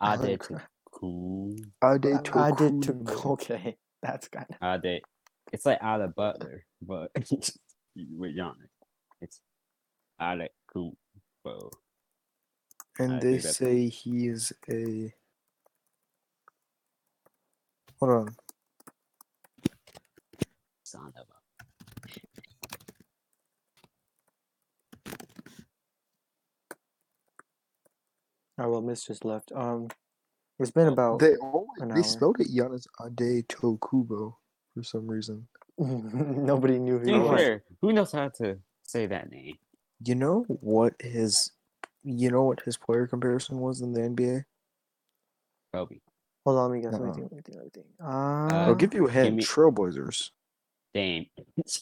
[0.00, 0.40] I Allen did.
[0.40, 0.62] Crabbe.
[0.92, 1.54] Cool.
[1.82, 3.04] I did I, I did too.
[3.06, 3.12] too.
[3.24, 4.56] Okay, that's kind of.
[4.62, 5.02] I did.
[5.52, 8.70] It's like Ada Butler, but with Giannis.
[9.20, 9.40] It's
[10.20, 11.68] Alec Cooper.
[12.98, 15.12] And I they think that's- say he is a.
[18.00, 18.36] Hold on.
[20.84, 21.34] Son of a.
[28.58, 29.50] Oh, well, Miss just left.
[29.54, 29.88] Um,
[30.60, 32.02] It's been about They always, an they hour.
[32.04, 32.86] spelled it Giannis
[33.48, 34.36] Tokubo
[34.72, 35.48] for some reason.
[35.78, 37.40] nobody knew who To he be was.
[37.40, 39.56] fair, who knows how to say that name?
[40.04, 41.50] You know what his,
[42.02, 44.44] you know what his player comparison was in the NBA.
[45.72, 45.96] Kobe.
[46.44, 46.92] Hold on, let me guess.
[46.92, 47.30] Let me think.
[47.30, 47.56] Let me think.
[47.56, 47.86] Let me think.
[48.02, 49.36] Uh, Uh, I'll give you a hint.
[49.36, 50.30] me- Trailblazers.
[50.92, 51.26] Dame.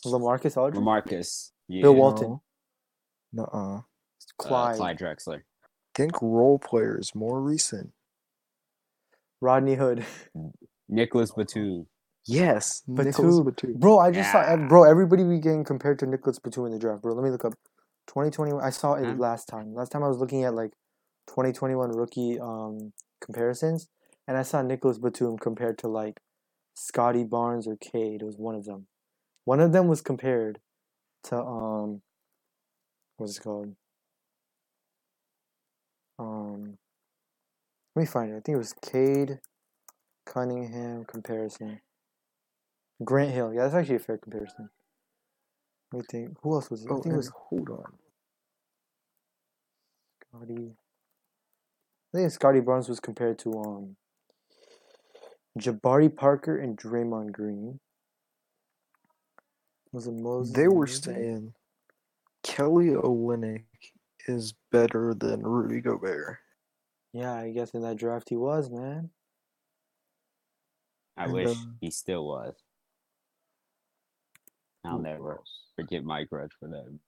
[0.07, 1.51] LaMarcus Aldridge, LaMarcus.
[1.69, 1.83] Yeah.
[1.83, 2.41] Bill Walton,
[3.33, 3.43] No.
[3.53, 3.77] Nuh-uh.
[3.79, 3.81] Uh,
[4.39, 5.43] Clyde, Clyde Drexler.
[5.95, 7.93] Think role players more recent.
[9.41, 10.07] Rodney Hood.
[10.89, 11.87] Nicolas Batum.
[12.27, 13.05] Yes, Batum.
[13.07, 13.75] Nicolas Batum.
[13.79, 14.85] Bro, I just saw bro.
[14.85, 17.13] Everybody be getting compared to Nicolas Batum in the draft, bro.
[17.15, 17.55] Let me look up
[18.07, 18.63] 2021.
[18.63, 19.15] I saw it Huh?
[19.19, 19.75] last time.
[19.75, 20.73] Last time I was looking at like
[21.29, 23.89] 2021 rookie um comparisons,
[24.27, 26.21] and I saw Nicolas Batum compared to like
[26.75, 28.23] Scottie Barnes or Cade.
[28.23, 28.87] It was one of them.
[29.45, 30.61] One of them was compared
[31.25, 32.03] to um,
[33.17, 33.75] what's it called?
[36.19, 36.79] Um,
[37.95, 38.37] let me find it.
[38.37, 39.41] I think it was Cade
[40.27, 41.81] Cunningham comparison.
[43.05, 43.53] Grant Hill.
[43.53, 44.71] Yeah, that's actually a fair comparison.
[45.93, 46.37] Let me think.
[46.43, 46.91] Who else was it?
[46.91, 47.93] I Oh, think it was hold on.
[50.29, 50.73] Scottie.
[52.15, 53.97] I think Scottie Barnes was compared to um
[55.59, 57.81] Jabari Parker and Draymond Green.
[59.93, 60.55] Was it Moses?
[60.55, 60.91] They were Moody?
[61.01, 61.55] saying
[62.43, 63.65] Kelly Olynyk
[64.27, 66.39] is better than Rudy Gobert.
[67.13, 69.11] Yeah, I guess in that draft he was, man.
[71.19, 72.55] I And, wish um, he still was.
[74.85, 75.61] I'll who never else?
[75.77, 77.01] forget my grudge for them.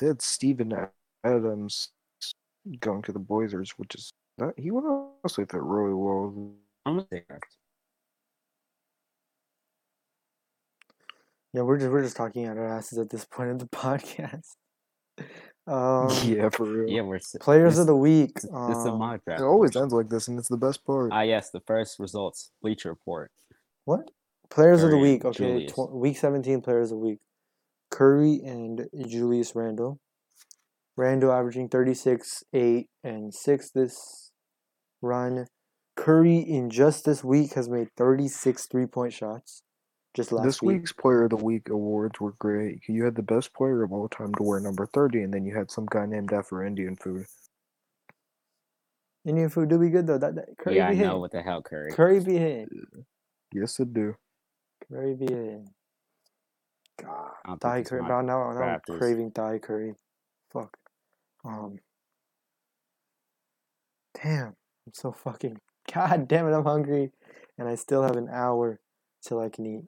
[0.00, 0.72] They had Steven
[1.24, 1.88] Adams
[2.80, 4.84] going to the Blazers, which is that he would
[5.24, 6.52] also fit really well.
[6.86, 7.56] I'm gonna say draft.
[11.54, 14.54] Yeah, we're just we're just talking out our asses at this point of the podcast.
[15.66, 16.88] Um, yeah, for real.
[16.88, 18.34] Yeah, we're s- players this, of the week.
[18.34, 19.40] This is a Um, mock draft.
[19.40, 19.82] It always portion.
[19.82, 21.10] ends like this, and it's the best part.
[21.12, 22.50] Ah, yes, the first results.
[22.62, 23.30] Bleacher Report.
[23.88, 24.10] What?
[24.50, 25.24] Players of the week.
[25.24, 27.20] Okay, tw- week 17 players of the week.
[27.90, 29.98] Curry and Julius Randle.
[30.98, 34.30] Randle averaging 36, 8, and 6 this
[35.00, 35.46] run.
[35.96, 39.62] Curry in just this week has made 36 three point shots.
[40.14, 40.80] Just last this week.
[40.80, 42.80] week's Player of the Week awards were great.
[42.90, 45.56] You had the best player of all time to wear number 30, and then you
[45.56, 47.24] had some guy named after Indian food.
[49.24, 50.18] Indian food do be good though.
[50.18, 51.20] That, that Curry yeah, I be know hitting.
[51.20, 51.90] what the hell, Curry.
[51.92, 52.68] Curry be hitting.
[53.52, 54.14] Yes, it do.
[54.88, 55.68] Curry be hitting.
[57.02, 57.30] God.
[57.44, 58.02] I don't think Thai he's Curry.
[58.02, 59.94] my Now, now, now I'm craving Thai Curry.
[60.52, 60.76] Fuck.
[61.44, 61.78] Um.
[64.22, 64.48] Damn.
[64.86, 65.60] I'm so fucking.
[65.94, 67.10] God damn it, I'm hungry.
[67.56, 68.78] And I still have an hour
[69.22, 69.84] till I can eat.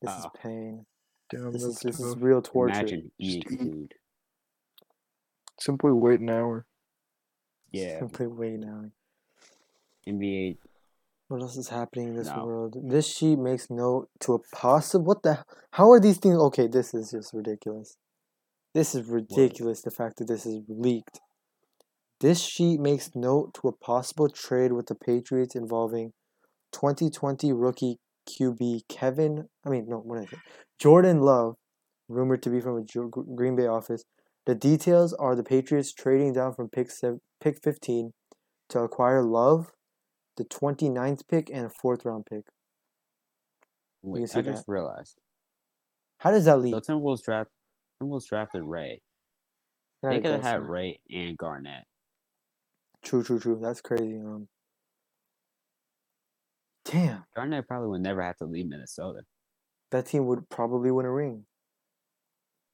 [0.00, 0.30] This is Oh.
[0.40, 0.86] pain.
[1.30, 2.74] Damn, This is that's this is real torture.
[2.80, 3.58] Imagine eating Just eat.
[3.72, 3.94] food.
[5.60, 6.66] Simply wait an hour.
[7.70, 8.90] Yeah, Simply wait now.
[10.06, 10.58] NBA.
[11.34, 12.44] What else is happening in this No.
[12.44, 12.76] world?
[12.80, 15.04] This sheet makes note to a possible.
[15.04, 15.44] What the?
[15.72, 16.36] How are these things?
[16.36, 17.96] Okay, this is just ridiculous.
[18.72, 19.82] This is ridiculous.
[19.82, 21.18] The fact that this is leaked.
[22.20, 26.12] This sheet makes note to a possible trade with the Patriots involving
[26.70, 29.48] 2020 rookie QB Kevin.
[29.66, 30.38] I mean, no, what it?
[30.78, 31.56] Jordan Love,
[32.08, 34.04] rumored to be from a Green Bay office.
[34.46, 36.90] The details are the Patriots trading down from pick
[37.40, 38.12] pick 15
[38.68, 39.72] to acquire Love,
[40.36, 42.44] the 29th pick, and a fourth round pick.
[44.02, 44.72] Wait, I just that.
[44.72, 45.18] realized.
[46.18, 46.74] How does that So leak?
[46.74, 47.50] Timberwolves draft.
[48.02, 49.00] Timberwolves drafted Ray.
[50.02, 50.62] They I could have had.
[50.62, 51.84] Ray and Garnett.
[53.02, 53.58] True, true, true.
[53.62, 54.18] That's crazy.
[54.18, 54.48] Um,
[56.84, 59.22] damn, Garnett probably would never have to leave Minnesota.
[59.90, 61.46] that team would probably win a ring.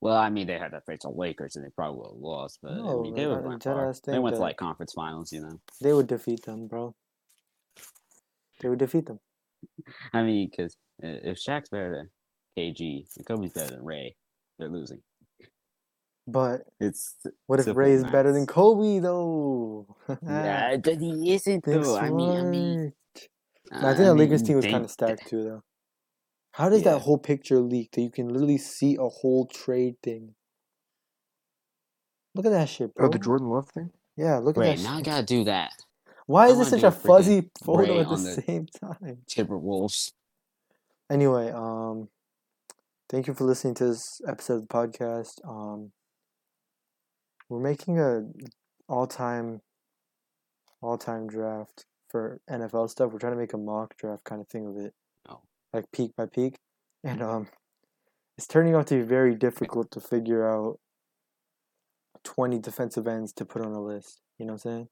[0.00, 2.58] Well, I mean, they had to face the Lakers, and they probably would have lost.
[2.62, 3.92] But I mean, they I- would I went far.
[4.06, 5.60] They went to like conference finals, you know.
[5.82, 6.94] They would defeat them, bro.
[8.60, 9.20] They would defeat them.
[10.12, 12.10] I mean, because uh, if Shaq's better than
[12.58, 14.16] KG and Kobe's better than Ray,
[14.58, 15.00] they're losing.
[16.26, 17.16] But It's
[17.46, 18.46] what if Ray is better than.
[18.46, 19.96] Kobe though?
[20.22, 21.96] yeah, but he isn't Think though.
[21.96, 22.92] I mean, I mean,
[23.68, 23.84] smart.
[23.84, 25.62] I think the Lakers team was kind of stacked too, though.
[26.52, 26.92] How does Yeah.
[26.92, 30.34] that whole picture leak that you can literally see a whole trade thing?
[32.34, 33.06] Look at that shit, bro.
[33.06, 33.90] Oh, the Jordan Love thing?
[34.16, 35.72] yeah, look at Wait, that now I gotta do that.
[36.30, 39.18] Why is this such a do a freaking fuzzy photo at the the- same time?
[39.26, 40.12] Timberwolves.
[41.10, 42.08] Anyway, um,
[43.08, 45.44] thank you for listening to this episode of the podcast.
[45.44, 45.90] Um,
[47.48, 48.26] we're making a
[48.88, 49.60] all-time,
[50.80, 53.10] all-time draft for NFL stuff.
[53.12, 54.94] We're trying to make a mock draft kind of thing of it,
[55.28, 55.40] Oh.
[55.72, 56.58] like peak by peak,
[57.02, 57.48] and um,
[58.38, 60.78] it's turning out to be very difficult to figure out
[62.22, 64.20] twenty defensive ends to put on a list.
[64.38, 64.88] You know what I'm saying?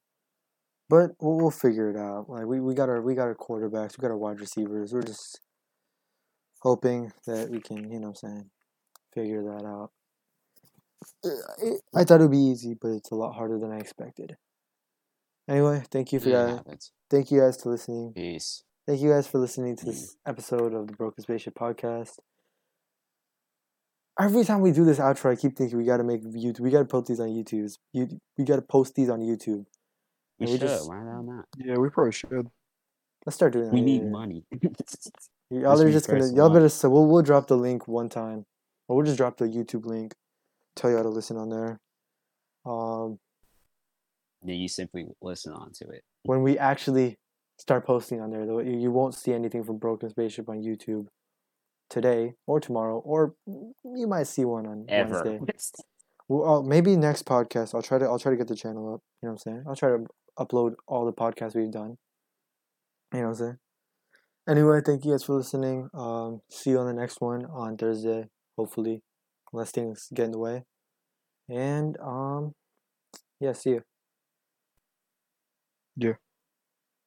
[0.88, 2.26] But we'll, we'll figure it out.
[2.28, 4.92] Like we, we got our we got our quarterbacks, we got our wide receivers.
[4.92, 5.40] We're just
[6.60, 8.50] hoping that we can, you know what I'm saying,
[9.14, 9.90] figure that out.
[11.24, 14.36] Uh, I thought it would be easy, but it's a lot harder than I expected.
[15.48, 16.90] Anyway, thank you for Yeah, that.
[17.10, 18.12] Thank you guys for listening.
[18.14, 18.64] Peace.
[18.86, 22.18] Thank you guys for listening to this episode of the Broken Spaceship Podcast.
[24.20, 26.60] Every time we do this outro, I keep thinking we gotta make YouTube.
[26.60, 27.72] We gotta post these on YouTube.
[27.92, 29.64] You, we gotta post these on YouTube.
[30.38, 30.60] We we should.
[30.60, 31.44] just- Why not?
[31.56, 32.48] Yeah, we probably should.
[33.26, 33.72] Let's start doing that.
[33.74, 34.10] We Yeah, need yeah, yeah.
[34.10, 34.44] money.
[35.50, 36.32] Y'all are just gonna.
[36.32, 36.68] Y'all better.
[36.68, 38.44] So we'll we'll drop the link one time,
[38.86, 40.14] or we'll just drop the YouTube link.
[40.76, 41.80] Tell y'all to listen on there.
[42.64, 43.18] Um,
[44.42, 46.02] then you simply listen on to it.
[46.24, 47.16] when we actually
[47.58, 51.06] start posting on there, though, you, you won't see anything from Broken Spaceship on YouTube
[51.90, 55.22] today or tomorrow, or you might see one on Ever.
[55.38, 55.40] Wednesday.
[56.30, 59.00] Well, uh, maybe next podcast I'll try to I'll try to get the channel up.
[59.22, 59.64] You know what I'm saying?
[59.66, 60.04] I'll try to
[60.38, 61.96] upload all the podcasts we've done.
[63.12, 63.58] You know what I'm saying?
[64.48, 65.88] Anyway, thank you guys for listening.
[65.92, 69.02] Um, see you on the next one on Thursday, hopefully,
[69.52, 70.64] unless things get in the way.
[71.48, 72.52] And um,
[73.40, 73.82] yeah, see you.
[75.96, 76.14] Yeah.